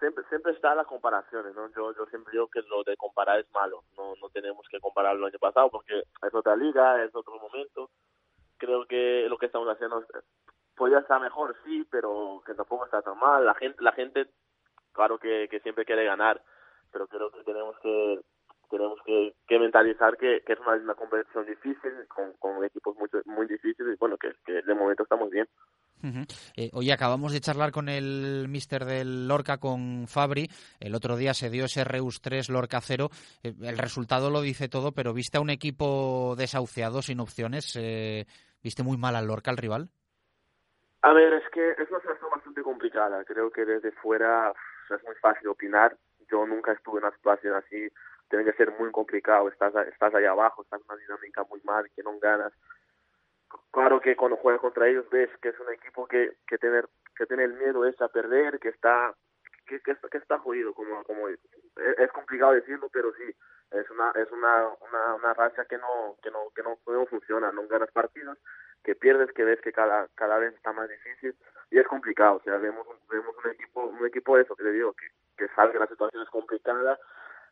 siempre, 0.00 0.24
siempre 0.28 0.52
está 0.52 0.74
las 0.74 0.86
comparaciones, 0.86 1.54
¿no? 1.54 1.70
Yo, 1.72 1.94
yo 1.94 2.06
siempre 2.06 2.32
digo 2.32 2.48
que 2.48 2.62
lo 2.62 2.82
de 2.82 2.96
comparar 2.96 3.38
es 3.38 3.50
malo, 3.52 3.84
no, 3.96 4.14
no 4.20 4.28
tenemos 4.30 4.66
que 4.68 4.80
compararlo 4.80 5.20
el 5.26 5.32
año 5.32 5.38
pasado 5.38 5.70
porque 5.70 6.00
es 6.00 6.34
otra 6.34 6.56
liga, 6.56 7.04
es 7.04 7.14
otro 7.14 7.38
momento. 7.38 7.90
Creo 8.58 8.86
que 8.86 9.26
lo 9.28 9.38
que 9.38 9.46
estamos 9.46 9.68
haciendo 9.68 10.04
podría 10.76 10.98
estar 10.98 11.20
mejor, 11.20 11.54
sí, 11.64 11.86
pero 11.90 12.42
que 12.44 12.54
tampoco 12.54 12.86
está 12.86 13.02
tan 13.02 13.18
mal. 13.18 13.44
La 13.44 13.54
gente, 13.54 13.82
la 13.82 13.92
gente 13.92 14.28
claro 14.92 15.18
que, 15.18 15.48
que 15.50 15.60
siempre 15.60 15.84
quiere 15.84 16.04
ganar, 16.04 16.42
pero 16.90 17.06
creo 17.06 17.30
que 17.30 17.44
tenemos 17.44 17.78
que 17.80 18.20
tenemos 18.70 19.00
que, 19.04 19.34
que 19.48 19.58
mentalizar 19.58 20.16
que, 20.16 20.42
que 20.46 20.52
es 20.52 20.60
una, 20.60 20.94
competición 20.94 21.44
difícil, 21.44 21.92
con, 22.06 22.32
con 22.34 22.64
equipos 22.64 22.96
muy, 22.96 23.08
muy 23.24 23.46
difíciles, 23.46 23.94
y 23.94 23.98
bueno, 23.98 24.16
que 24.16 24.32
de 24.52 24.74
momento 24.74 25.02
estamos 25.02 25.28
bien. 25.28 25.48
Uh 26.02 26.24
eh, 26.56 26.70
hoy 26.72 26.90
acabamos 26.90 27.32
de 27.32 27.40
charlar 27.40 27.72
con 27.72 27.88
el 27.88 28.46
mister 28.48 28.84
del 28.84 29.28
Lorca, 29.28 29.58
con 29.58 30.06
Fabri. 30.08 30.48
El 30.78 30.94
otro 30.94 31.16
día 31.16 31.34
se 31.34 31.50
dio 31.50 31.66
ese 31.66 31.84
Reus 31.84 32.20
3, 32.22 32.48
Lorca 32.48 32.80
0. 32.80 33.08
Eh, 33.42 33.52
el 33.62 33.78
resultado 33.78 34.30
lo 34.30 34.40
dice 34.40 34.68
todo, 34.68 34.92
pero 34.92 35.12
¿viste 35.12 35.38
a 35.38 35.40
un 35.40 35.50
equipo 35.50 36.34
desahuciado, 36.36 37.02
sin 37.02 37.20
opciones? 37.20 37.76
Eh, 37.76 38.24
¿Viste 38.62 38.82
muy 38.82 38.96
mal 38.96 39.14
al 39.14 39.26
Lorca, 39.26 39.50
al 39.50 39.58
rival? 39.58 39.88
A 41.02 41.12
ver, 41.12 41.34
es 41.34 41.44
que 41.52 41.70
es 41.70 41.90
una 41.90 42.00
situación 42.00 42.30
bastante 42.30 42.62
complicada. 42.62 43.24
Creo 43.24 43.50
que 43.50 43.64
desde 43.64 43.92
fuera 43.92 44.52
es 44.90 45.04
muy 45.04 45.14
fácil 45.16 45.48
opinar. 45.48 45.96
Yo 46.30 46.46
nunca 46.46 46.72
estuve 46.72 46.98
en 46.98 47.04
una 47.04 47.16
situación 47.16 47.54
así. 47.56 47.88
Tiene 48.28 48.44
que 48.44 48.52
ser 48.52 48.70
muy 48.78 48.90
complicado. 48.90 49.48
Estás, 49.48 49.74
estás 49.88 50.14
ahí 50.14 50.24
abajo, 50.24 50.62
estás 50.62 50.80
en 50.80 50.86
una 50.88 51.00
dinámica 51.00 51.44
muy 51.44 51.60
mal, 51.64 51.90
que 51.94 52.02
no 52.02 52.18
ganas 52.18 52.52
claro 53.70 54.00
que 54.00 54.16
cuando 54.16 54.36
juegas 54.36 54.60
contra 54.60 54.88
ellos 54.88 55.08
ves 55.10 55.30
que 55.40 55.50
es 55.50 55.60
un 55.60 55.72
equipo 55.72 56.06
que 56.06 56.36
que 56.46 56.58
tener 56.58 56.88
que 57.16 57.26
tiene 57.26 57.44
el 57.44 57.54
miedo 57.54 57.84
es 57.84 58.00
a 58.00 58.08
perder 58.08 58.58
que 58.58 58.68
está 58.68 59.14
que, 59.66 59.80
que, 59.80 59.96
que 60.10 60.18
está 60.18 60.38
jodido 60.38 60.74
como 60.74 61.02
como 61.04 61.28
es, 61.28 61.38
complicado 62.12 62.52
decirlo 62.52 62.88
pero 62.92 63.12
sí 63.14 63.34
es 63.70 63.90
una 63.90 64.10
es 64.16 64.30
una 64.32 64.68
una, 64.80 65.14
una 65.14 65.34
racha 65.34 65.64
que 65.64 65.78
no 65.78 66.16
que 66.22 66.30
no 66.30 66.50
que 66.54 66.62
no, 66.62 66.78
no 66.86 67.06
funciona 67.06 67.52
no 67.52 67.66
ganas 67.68 67.90
partidos 67.92 68.38
que 68.82 68.94
pierdes 68.94 69.32
que 69.32 69.44
ves 69.44 69.60
que 69.60 69.72
cada 69.72 70.08
cada 70.14 70.38
vez 70.38 70.54
está 70.54 70.72
más 70.72 70.88
difícil 70.88 71.34
y 71.70 71.78
es 71.78 71.86
complicado 71.86 72.36
o 72.36 72.42
sea 72.42 72.56
vemos 72.56 72.86
vemos 73.08 73.34
un 73.44 73.50
equipo 73.50 73.84
un 73.84 74.06
equipo 74.06 74.36
de 74.36 74.42
eso 74.42 74.56
que 74.56 74.64
le 74.64 74.72
digo 74.72 74.92
que 74.94 75.06
que 75.36 75.48
sabe 75.54 75.72
que 75.72 75.78
la 75.78 75.86
situación 75.86 76.22
es 76.22 76.28
complicada 76.28 76.98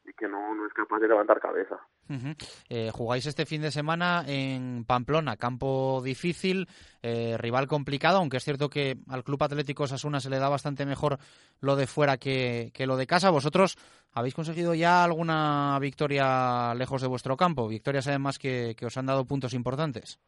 y 0.08 0.14
que 0.14 0.28
no, 0.28 0.54
no 0.54 0.66
es 0.66 0.72
capaz 0.72 0.98
de 1.00 1.08
levantar 1.08 1.40
cabeza. 1.40 1.76
Uh 2.08 2.14
-huh. 2.14 2.36
eh, 2.70 2.90
jugáis 2.90 3.26
este 3.26 3.44
fin 3.44 3.60
de 3.60 3.70
semana 3.70 4.24
en 4.26 4.84
Pamplona, 4.86 5.36
campo 5.36 6.00
difícil, 6.02 6.66
eh, 7.02 7.36
rival 7.36 7.66
complicado, 7.66 8.18
aunque 8.18 8.38
es 8.38 8.44
cierto 8.44 8.68
que 8.68 8.96
al 9.08 9.24
Club 9.24 9.42
Atlético 9.42 9.86
Sasuna 9.86 10.20
se 10.20 10.30
le 10.30 10.38
da 10.38 10.48
bastante 10.48 10.86
mejor 10.86 11.18
lo 11.60 11.76
de 11.76 11.86
fuera 11.86 12.16
que, 12.16 12.70
que 12.72 12.86
lo 12.86 12.96
de 12.96 13.06
casa. 13.06 13.30
¿Vosotros 13.30 13.76
habéis 14.12 14.34
conseguido 14.34 14.74
ya 14.74 15.04
alguna 15.04 15.78
victoria 15.80 16.74
lejos 16.74 17.02
de 17.02 17.08
vuestro 17.08 17.36
campo? 17.36 17.68
Victorias 17.68 18.08
además 18.08 18.38
que, 18.38 18.74
que 18.76 18.86
os 18.86 18.96
han 18.96 19.06
dado 19.06 19.26
puntos 19.26 19.52
importantes. 19.52 20.18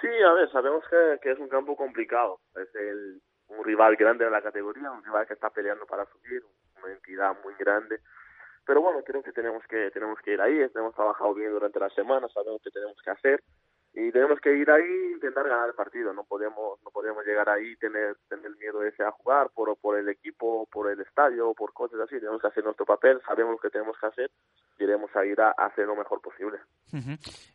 Sí, 0.00 0.08
a 0.08 0.32
ver, 0.32 0.50
sabemos 0.50 0.82
que, 0.90 1.20
que 1.22 1.30
es 1.32 1.38
un 1.38 1.48
campo 1.48 1.76
complicado. 1.76 2.40
Es 2.56 2.74
el, 2.74 3.22
un 3.46 3.64
rival 3.64 3.94
grande 3.94 4.24
de 4.24 4.30
la 4.30 4.42
categoría, 4.42 4.90
un 4.90 5.04
rival 5.04 5.26
que 5.28 5.34
está 5.34 5.50
peleando 5.50 5.86
para 5.86 6.04
subir, 6.06 6.42
una 6.82 6.92
entidad 6.92 7.36
muy 7.44 7.54
grande 7.58 8.00
pero 8.64 8.80
bueno 8.80 9.02
creo 9.04 9.22
que 9.22 9.32
tenemos 9.32 9.62
que 9.66 9.90
tenemos 9.90 10.18
que 10.20 10.34
ir 10.34 10.40
ahí 10.40 10.60
hemos 10.74 10.94
trabajado 10.94 11.34
bien 11.34 11.50
durante 11.50 11.80
la 11.80 11.90
semana 11.90 12.28
sabemos 12.28 12.60
qué 12.62 12.70
tenemos 12.70 12.96
que 13.02 13.10
hacer 13.10 13.42
y 13.94 14.10
tenemos 14.10 14.40
que 14.40 14.56
ir 14.56 14.70
ahí 14.70 14.82
e 14.82 15.12
intentar 15.12 15.46
ganar 15.46 15.68
el 15.68 15.74
partido. 15.74 16.14
No 16.14 16.24
podemos 16.24 16.80
no 16.82 16.90
podemos 16.90 17.24
llegar 17.26 17.48
ahí 17.50 17.72
y 17.72 17.76
tener 17.76 18.16
tener 18.28 18.50
miedo 18.56 18.82
ese 18.82 19.02
a 19.02 19.10
jugar 19.10 19.50
por 19.54 19.76
por 19.76 19.98
el 19.98 20.08
equipo 20.08 20.66
por 20.72 20.90
el 20.90 21.00
estadio 21.00 21.52
por 21.54 21.74
cosas 21.74 22.00
así. 22.00 22.18
Tenemos 22.18 22.40
que 22.40 22.48
hacer 22.48 22.64
nuestro 22.64 22.86
papel 22.86 23.20
sabemos 23.26 23.52
lo 23.52 23.58
que 23.58 23.70
tenemos 23.70 23.96
que 23.98 24.06
hacer 24.06 24.30
y 24.78 24.84
iremos 24.84 25.14
a 25.14 25.26
ir 25.26 25.38
a, 25.40 25.50
hacer 25.50 25.86
lo 25.86 25.94
mejor 25.94 26.22
posible. 26.22 26.58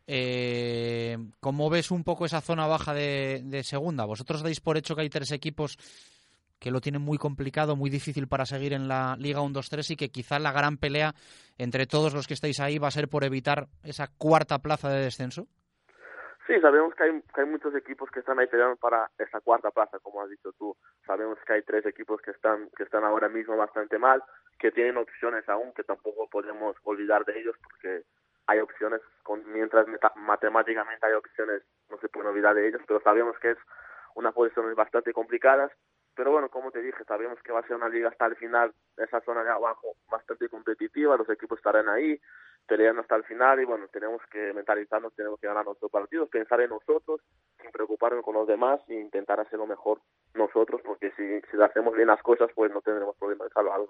Eh, 0.05 1.17
cómo 1.39 1.69
ves 1.69 1.89
un 1.89 2.03
poco 2.03 2.25
esa 2.25 2.41
zona 2.41 2.67
baja 2.67 2.93
de, 2.93 3.41
de 3.43 3.63
segunda 3.63 4.05
vosotros 4.05 4.43
dais 4.43 4.61
por 4.61 4.77
hecho 4.77 4.95
que 4.95 5.01
hay 5.01 5.09
tres 5.09 5.31
equipos 5.31 5.77
que 6.59 6.71
lo 6.71 6.81
tienen 6.81 7.01
muy 7.01 7.17
complicado, 7.17 7.75
muy 7.75 7.89
difícil 7.89 8.27
para 8.27 8.45
seguir 8.45 8.73
en 8.73 8.87
la 8.87 9.15
Liga 9.17 9.41
1-2-3 9.41 9.91
y 9.91 9.95
que 9.95 10.09
quizá 10.09 10.39
la 10.39 10.51
gran 10.51 10.77
pelea 10.77 11.13
entre 11.57 11.85
todos 11.85 12.13
los 12.13 12.27
que 12.27 12.33
estáis 12.33 12.59
ahí 12.59 12.77
va 12.79 12.87
a 12.87 12.91
ser 12.91 13.07
por 13.07 13.23
evitar 13.23 13.67
esa 13.83 14.07
cuarta 14.17 14.59
plaza 14.59 14.89
de 14.89 15.03
descenso? 15.03 15.47
Sí, 16.47 16.57
sabemos 16.61 16.95
que 16.95 17.03
hay, 17.03 17.21
que 17.21 17.41
hay 17.41 17.47
muchos 17.47 17.75
equipos 17.75 18.09
que 18.09 18.21
están 18.21 18.39
ahí 18.39 18.47
peleando 18.47 18.77
para 18.77 19.11
esa 19.17 19.41
cuarta 19.41 19.69
plaza, 19.69 19.99
como 19.99 20.21
has 20.21 20.29
dicho 20.29 20.53
tú. 20.53 20.77
Sabemos 21.05 21.37
que 21.45 21.53
hay 21.53 21.61
tres 21.63 21.85
equipos 21.85 22.21
que 22.21 22.31
están, 22.31 22.69
que 22.77 22.83
están 22.83 23.03
ahora 23.03 23.27
mismo 23.27 23.57
bastante 23.57 23.99
mal, 23.99 24.23
que 24.57 24.71
tienen 24.71 24.95
opciones 24.95 25.47
aún, 25.49 25.73
que 25.73 25.83
tampoco 25.83 26.29
podemos 26.29 26.77
olvidar 26.83 27.25
de 27.25 27.37
ellos 27.37 27.55
porque 27.61 28.03
hay 28.47 28.59
opciones, 28.59 29.01
con, 29.23 29.43
mientras 29.51 29.85
matemáticamente 30.15 31.05
hay 31.05 31.13
opciones, 31.13 31.63
no 31.89 31.97
se 31.99 32.07
pueden 32.07 32.29
olvidar 32.29 32.55
de 32.55 32.69
ellos, 32.69 32.81
pero 32.87 33.01
sabemos 33.01 33.37
que 33.39 33.51
es 33.51 33.57
una 34.15 34.31
posición 34.31 34.73
bastante 34.73 35.11
complicadas 35.11 35.71
pero 36.17 36.31
bueno, 36.31 36.49
como 36.49 36.71
te 36.71 36.81
dije, 36.81 37.03
sabemos 37.05 37.37
que 37.43 37.51
va 37.51 37.59
a 37.59 37.67
ser 37.67 37.75
una 37.75 37.87
liga 37.87 38.09
hasta 38.09 38.25
el 38.25 38.35
final, 38.35 38.73
esa 38.97 39.21
zona 39.21 39.43
de 39.43 39.51
abajo 39.51 39.95
bastante 40.09 40.49
competitiva, 40.49 41.15
los 41.15 41.29
equipos 41.29 41.59
estarán 41.59 41.87
ahí 41.87 42.19
peleando 42.67 43.01
hasta 43.01 43.15
el 43.15 43.23
final 43.23 43.59
y 43.59 43.65
bueno, 43.65 43.87
tenemos 43.87 44.21
que 44.31 44.53
mentalizarnos, 44.53 45.13
tenemos 45.15 45.39
que 45.39 45.47
ganar 45.47 45.65
nuestros 45.65 45.89
partidos, 45.89 46.29
pensar 46.29 46.61
en 46.61 46.69
nosotros, 46.69 47.21
sin 47.61 47.71
preocuparnos 47.71 48.23
con 48.23 48.35
los 48.35 48.47
demás 48.47 48.79
e 48.87 48.95
intentar 48.95 49.39
hacer 49.39 49.57
lo 49.57 49.65
mejor 49.65 50.01
nosotros, 50.35 50.81
porque 50.83 51.11
si, 51.11 51.41
si 51.49 51.61
hacemos 51.61 51.95
bien 51.95 52.07
las 52.07 52.21
cosas, 52.21 52.49
pues 52.53 52.71
no 52.71 52.81
tendremos 52.81 53.15
problema 53.17 53.45
de 53.45 53.51
salvarlos. 53.51 53.89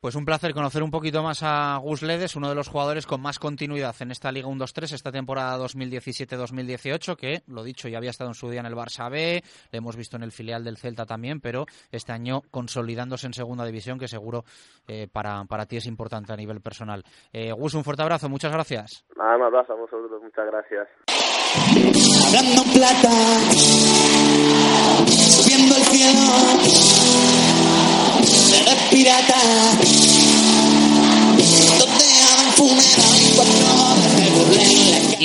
Pues 0.00 0.14
un 0.14 0.24
placer 0.24 0.54
conocer 0.54 0.82
un 0.82 0.90
poquito 0.90 1.22
más 1.22 1.42
a 1.42 1.78
Gus 1.78 2.02
Ledes, 2.02 2.36
uno 2.36 2.48
de 2.48 2.54
los 2.54 2.68
jugadores 2.68 3.06
con 3.06 3.20
más 3.20 3.38
continuidad 3.38 3.94
en 4.00 4.10
esta 4.10 4.30
Liga 4.30 4.48
1-2-3, 4.48 4.92
esta 4.92 5.10
temporada 5.10 5.58
2017-2018, 5.66 7.16
que, 7.16 7.42
lo 7.46 7.64
dicho, 7.64 7.88
ya 7.88 7.98
había 7.98 8.10
estado 8.10 8.30
en 8.30 8.34
su 8.34 8.48
día 8.50 8.60
en 8.60 8.66
el 8.66 8.74
Barça 8.74 9.10
B, 9.10 9.42
le 9.70 9.78
hemos 9.78 9.96
visto 9.96 10.16
en 10.16 10.22
el 10.22 10.32
filial 10.32 10.64
del 10.64 10.76
Celta 10.76 11.06
también, 11.06 11.40
pero 11.40 11.66
este 11.90 12.12
año 12.12 12.42
consolidándose 12.50 13.26
en 13.26 13.32
segunda 13.32 13.64
división, 13.64 13.98
que 13.98 14.06
seguro 14.06 14.44
eh, 14.86 15.08
para, 15.10 15.44
para 15.44 15.66
ti 15.66 15.76
es 15.76 15.86
importante 15.86 16.32
a 16.32 16.36
nivel 16.36 16.60
personal. 16.60 17.02
Eh, 17.32 17.52
Gus, 17.52 17.74
un 17.74 17.84
fuerte 17.84 17.95
abrazo, 18.02 18.28
muchas 18.28 18.52
gracias. 18.52 19.04
Nada, 19.16 19.36
un 19.36 19.42
abrazo 19.42 19.72
a 19.72 19.76
vosotros, 19.76 20.22
muchas 20.22 20.46
gracias. 20.46 20.88
Hablando 22.26 22.62
plata, 22.74 23.10
subiendo 25.06 25.76
el 25.76 25.82
cielo, 25.82 26.20
eres 28.60 28.88
pirata, 28.90 29.36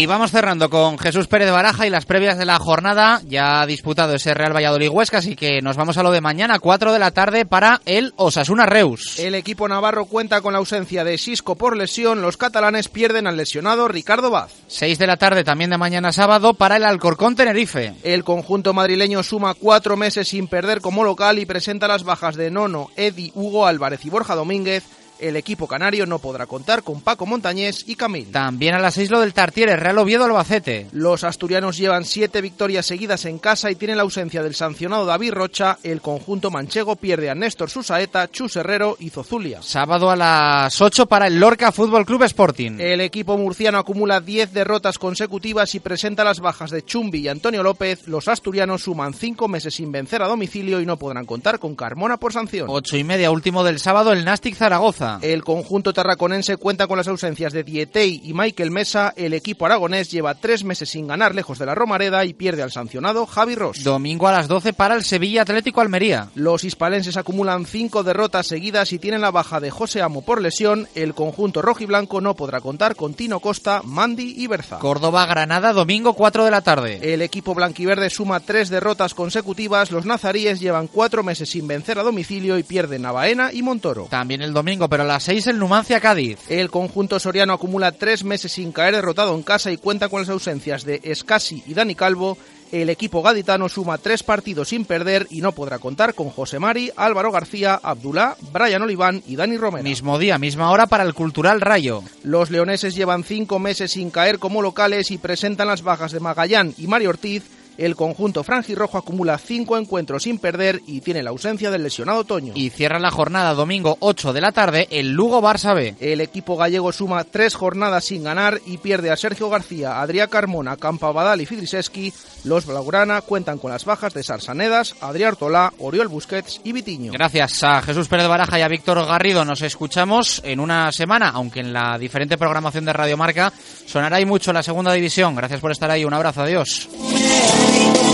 Y 0.01 0.07
vamos 0.07 0.31
cerrando 0.31 0.71
con 0.71 0.97
Jesús 0.97 1.27
Pérez 1.27 1.51
Baraja 1.51 1.85
y 1.85 1.91
las 1.91 2.05
previas 2.05 2.35
de 2.35 2.45
la 2.45 2.57
jornada. 2.57 3.21
Ya 3.27 3.61
ha 3.61 3.67
disputado 3.67 4.15
ese 4.15 4.33
Real 4.33 4.51
Valladolid 4.51 4.89
Huesca, 4.89 5.19
así 5.19 5.35
que 5.35 5.61
nos 5.61 5.77
vamos 5.77 5.95
a 5.95 6.01
lo 6.01 6.09
de 6.09 6.21
mañana, 6.21 6.57
4 6.57 6.91
de 6.91 6.97
la 6.97 7.11
tarde, 7.11 7.45
para 7.45 7.81
el 7.85 8.11
Osasuna 8.15 8.65
Reus. 8.65 9.19
El 9.19 9.35
equipo 9.35 9.67
navarro 9.67 10.05
cuenta 10.05 10.41
con 10.41 10.53
la 10.53 10.57
ausencia 10.57 11.03
de 11.03 11.19
Sisco 11.19 11.55
por 11.55 11.77
lesión. 11.77 12.23
Los 12.23 12.35
catalanes 12.35 12.87
pierden 12.87 13.27
al 13.27 13.37
lesionado 13.37 13.87
Ricardo 13.87 14.31
Vaz. 14.31 14.53
6 14.69 14.97
de 14.97 15.05
la 15.05 15.17
tarde 15.17 15.43
también 15.43 15.69
de 15.69 15.77
mañana 15.77 16.11
sábado 16.11 16.55
para 16.55 16.77
el 16.77 16.83
Alcorcón 16.83 17.35
Tenerife. 17.35 17.93
El 18.01 18.23
conjunto 18.23 18.73
madrileño 18.73 19.21
suma 19.21 19.53
cuatro 19.53 19.97
meses 19.97 20.29
sin 20.29 20.47
perder 20.47 20.81
como 20.81 21.03
local 21.03 21.37
y 21.37 21.45
presenta 21.45 21.87
las 21.87 22.03
bajas 22.03 22.35
de 22.35 22.49
Nono, 22.49 22.89
Edi, 22.95 23.31
Hugo 23.35 23.67
Álvarez 23.67 24.03
y 24.03 24.09
Borja 24.09 24.33
Domínguez 24.33 24.83
el 25.21 25.35
equipo 25.35 25.67
canario 25.67 26.05
no 26.05 26.19
podrá 26.19 26.45
contar 26.45 26.83
con 26.83 27.01
Paco 27.01 27.25
Montañés 27.25 27.83
y 27.87 27.95
Camil. 27.95 28.31
También 28.31 28.75
a 28.75 28.79
las 28.79 28.95
6 28.95 29.11
lo 29.11 29.19
del 29.21 29.33
Tartiere, 29.33 29.75
Real 29.75 29.97
Oviedo 29.97 30.25
Albacete. 30.25 30.87
Los 30.91 31.23
asturianos 31.23 31.77
llevan 31.77 32.05
siete 32.05 32.41
victorias 32.41 32.85
seguidas 32.85 33.25
en 33.25 33.39
casa 33.39 33.71
y 33.71 33.75
tienen 33.75 33.97
la 33.97 34.03
ausencia 34.03 34.43
del 34.43 34.55
sancionado 34.55 35.05
David 35.05 35.33
Rocha. 35.33 35.77
El 35.83 36.01
conjunto 36.01 36.51
manchego 36.51 36.95
pierde 36.95 37.29
a 37.29 37.35
Néstor 37.35 37.69
Susaeta, 37.69 38.29
Chus 38.29 38.55
Herrero 38.55 38.97
y 38.99 39.09
Zozulia. 39.09 39.61
Sábado 39.61 40.09
a 40.09 40.15
las 40.15 40.81
8 40.81 41.05
para 41.05 41.27
el 41.27 41.39
Lorca 41.39 41.71
Fútbol 41.71 42.05
Club 42.05 42.23
Sporting. 42.23 42.79
El 42.79 43.01
equipo 43.01 43.37
murciano 43.37 43.77
acumula 43.77 44.19
10 44.19 44.53
derrotas 44.53 44.97
consecutivas 44.97 45.75
y 45.75 45.79
presenta 45.79 46.23
las 46.23 46.39
bajas 46.39 46.71
de 46.71 46.83
Chumbi 46.83 47.19
y 47.19 47.27
Antonio 47.27 47.63
López. 47.63 48.07
Los 48.07 48.27
asturianos 48.27 48.83
suman 48.83 49.13
cinco 49.13 49.47
meses 49.47 49.75
sin 49.75 49.91
vencer 49.91 50.21
a 50.21 50.27
domicilio 50.27 50.81
y 50.81 50.85
no 50.85 50.97
podrán 50.97 51.25
contar 51.25 51.59
con 51.59 51.75
Carmona 51.75 52.17
por 52.17 52.33
sanción. 52.33 52.67
Ocho 52.69 52.97
y 52.97 53.03
media 53.03 53.31
último 53.31 53.63
del 53.63 53.79
sábado 53.79 54.11
el 54.13 54.25
Nastic 54.25 54.55
Zaragoza. 54.55 55.10
El 55.21 55.43
conjunto 55.43 55.93
tarraconense 55.93 56.57
cuenta 56.57 56.87
con 56.87 56.97
las 56.97 57.07
ausencias 57.07 57.53
de 57.53 57.63
Dietey 57.63 58.21
y 58.23 58.33
Michael 58.33 58.71
Mesa. 58.71 59.13
El 59.15 59.33
equipo 59.33 59.65
aragonés 59.65 60.11
lleva 60.11 60.35
tres 60.35 60.63
meses 60.63 60.89
sin 60.89 61.07
ganar 61.07 61.35
lejos 61.35 61.59
de 61.59 61.65
la 61.65 61.75
Romareda 61.75 62.25
y 62.25 62.33
pierde 62.33 62.61
al 62.61 62.71
sancionado 62.71 63.25
Javi 63.25 63.55
Ross. 63.55 63.83
Domingo 63.83 64.27
a 64.27 64.31
las 64.31 64.47
12 64.47 64.73
para 64.73 64.95
el 64.95 65.03
Sevilla 65.03 65.41
Atlético 65.41 65.81
Almería. 65.81 66.29
Los 66.35 66.63
hispalenses 66.63 67.17
acumulan 67.17 67.65
cinco 67.65 68.03
derrotas 68.03 68.47
seguidas 68.47 68.93
y 68.93 68.99
tienen 68.99 69.21
la 69.21 69.31
baja 69.31 69.59
de 69.59 69.71
José 69.71 70.01
Amo 70.01 70.21
por 70.23 70.41
lesión. 70.41 70.87
El 70.95 71.13
conjunto 71.13 71.61
rojiblanco 71.61 72.21
no 72.21 72.35
podrá 72.35 72.61
contar 72.61 72.95
con 72.95 73.13
Tino 73.13 73.39
Costa, 73.39 73.81
Mandi 73.83 74.35
y 74.37 74.47
Berza. 74.47 74.79
Córdoba 74.79 75.25
Granada 75.25 75.73
domingo 75.73 76.13
4 76.13 76.45
de 76.45 76.51
la 76.51 76.61
tarde. 76.61 77.13
El 77.13 77.21
equipo 77.21 77.53
blanquiverde 77.53 78.09
suma 78.09 78.39
tres 78.39 78.69
derrotas 78.69 79.13
consecutivas. 79.13 79.91
Los 79.91 80.05
nazaríes 80.05 80.59
llevan 80.59 80.87
cuatro 80.87 81.23
meses 81.23 81.49
sin 81.49 81.67
vencer 81.67 81.99
a 81.99 82.03
domicilio 82.03 82.57
y 82.57 82.63
pierden 82.63 83.05
a 83.05 83.11
Baena 83.11 83.51
y 83.53 83.61
Montoro. 83.61 84.07
También 84.09 84.41
el 84.41 84.53
domingo, 84.53 84.87
pero 84.89 85.00
pero 85.01 85.09
a 85.09 85.13
las 85.15 85.23
6 85.23 85.47
el 85.47 85.57
Numancia 85.57 85.99
Cádiz. 85.99 86.37
El 86.47 86.69
conjunto 86.69 87.19
soriano 87.19 87.53
acumula 87.53 87.91
tres 87.91 88.23
meses 88.23 88.51
sin 88.51 88.71
caer 88.71 88.93
derrotado 88.93 89.33
en 89.33 89.41
casa 89.41 89.71
y 89.71 89.77
cuenta 89.77 90.09
con 90.09 90.21
las 90.21 90.29
ausencias 90.29 90.83
de 90.85 90.99
Escasi 91.03 91.63
y 91.65 91.73
Dani 91.73 91.95
Calvo 91.95 92.37
el 92.71 92.89
equipo 92.89 93.21
gaditano 93.21 93.67
suma 93.67 93.97
tres 93.97 94.23
partidos 94.23 94.69
sin 94.69 94.85
perder 94.85 95.27
y 95.29 95.41
no 95.41 95.51
podrá 95.51 95.79
contar 95.79 96.13
con 96.13 96.29
José 96.29 96.59
Mari, 96.59 96.91
Álvaro 96.95 97.31
García, 97.31 97.79
Abdulá, 97.81 98.37
Brian 98.53 98.83
Oliván 98.83 99.23
y 99.27 99.35
Dani 99.35 99.57
Romero. 99.57 99.83
Mismo 99.83 100.19
día, 100.19 100.37
misma 100.37 100.71
hora 100.71 100.85
para 100.85 101.03
el 101.03 101.13
Cultural 101.13 101.59
Rayo. 101.59 102.03
Los 102.23 102.49
leoneses 102.49 102.95
llevan 102.95 103.23
cinco 103.23 103.59
meses 103.59 103.91
sin 103.91 104.09
caer 104.09 104.39
como 104.39 104.61
locales 104.61 105.11
y 105.11 105.17
presentan 105.17 105.67
las 105.67 105.81
bajas 105.81 106.11
de 106.11 106.21
Magallán 106.21 106.73
y 106.77 106.87
Mario 106.87 107.09
Ortiz 107.09 107.43
el 107.77 107.95
conjunto 107.95 108.43
franjirrojo 108.43 108.97
acumula 108.97 109.37
cinco 109.37 109.77
encuentros 109.77 110.23
sin 110.23 110.37
perder 110.37 110.81
y 110.85 111.01
tiene 111.01 111.23
la 111.23 111.31
ausencia 111.31 111.71
del 111.71 111.83
lesionado 111.83 112.23
Toño. 112.23 112.53
Y 112.55 112.69
cierra 112.69 112.99
la 112.99 113.11
jornada 113.11 113.53
domingo 113.53 113.97
8 113.99 114.33
de 114.33 114.41
la 114.41 114.51
tarde 114.51 114.87
el 114.91 115.11
Lugo 115.11 115.41
Barça 115.41 115.73
B. 115.75 115.95
El 115.99 116.21
equipo 116.21 116.57
gallego 116.57 116.91
suma 116.91 117.23
tres 117.23 117.55
jornadas 117.55 118.05
sin 118.05 118.23
ganar 118.23 118.59
y 118.65 118.77
pierde 118.77 119.11
a 119.11 119.17
Sergio 119.17 119.49
García, 119.49 120.01
Adrián 120.01 120.29
Carmona, 120.29 120.77
Campabadal 120.77 121.41
y 121.41 121.45
Fidriseski. 121.45 122.13
Los 122.43 122.65
Blaugrana 122.65 123.21
cuentan 123.21 123.57
con 123.57 123.71
las 123.71 123.85
bajas 123.85 124.13
de 124.13 124.23
Sarsanedas, 124.23 124.95
Adrián 125.01 125.35
Tolá, 125.35 125.73
Oriol 125.79 126.07
Busquets 126.07 126.61
y 126.63 126.71
Vitiño. 126.71 127.11
Gracias 127.11 127.63
a 127.63 127.81
Jesús 127.81 128.07
Pérez 128.07 128.27
Baraja 128.27 128.59
y 128.59 128.61
a 128.61 128.67
Víctor 128.67 129.05
Garrido. 129.05 129.45
Nos 129.45 129.61
escuchamos 129.61 130.41
en 130.43 130.59
una 130.59 130.91
semana, 130.91 131.29
aunque 131.29 131.61
en 131.61 131.73
la 131.73 131.97
diferente 131.97 132.37
programación 132.37 132.85
de 132.85 132.93
Radio 132.93 133.17
Marca 133.17 133.51
sonará 133.85 134.17
ahí 134.17 134.25
mucho 134.25 134.53
la 134.53 134.63
segunda 134.63 134.93
división. 134.93 135.35
Gracias 135.35 135.59
por 135.59 135.71
estar 135.71 135.89
ahí. 135.89 136.05
Un 136.05 136.13
abrazo. 136.13 136.41
Adiós 136.41 136.89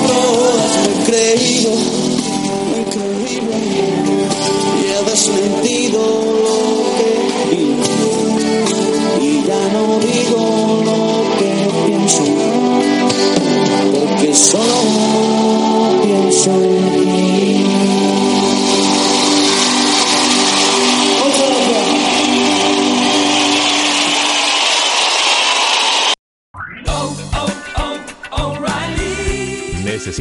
todas 0.07 0.71
me 0.83 0.91
he 0.91 1.05
creído, 1.05 1.71
increíble, 2.77 3.57
y 4.79 4.85
he 4.91 5.09
desmentido 5.09 6.76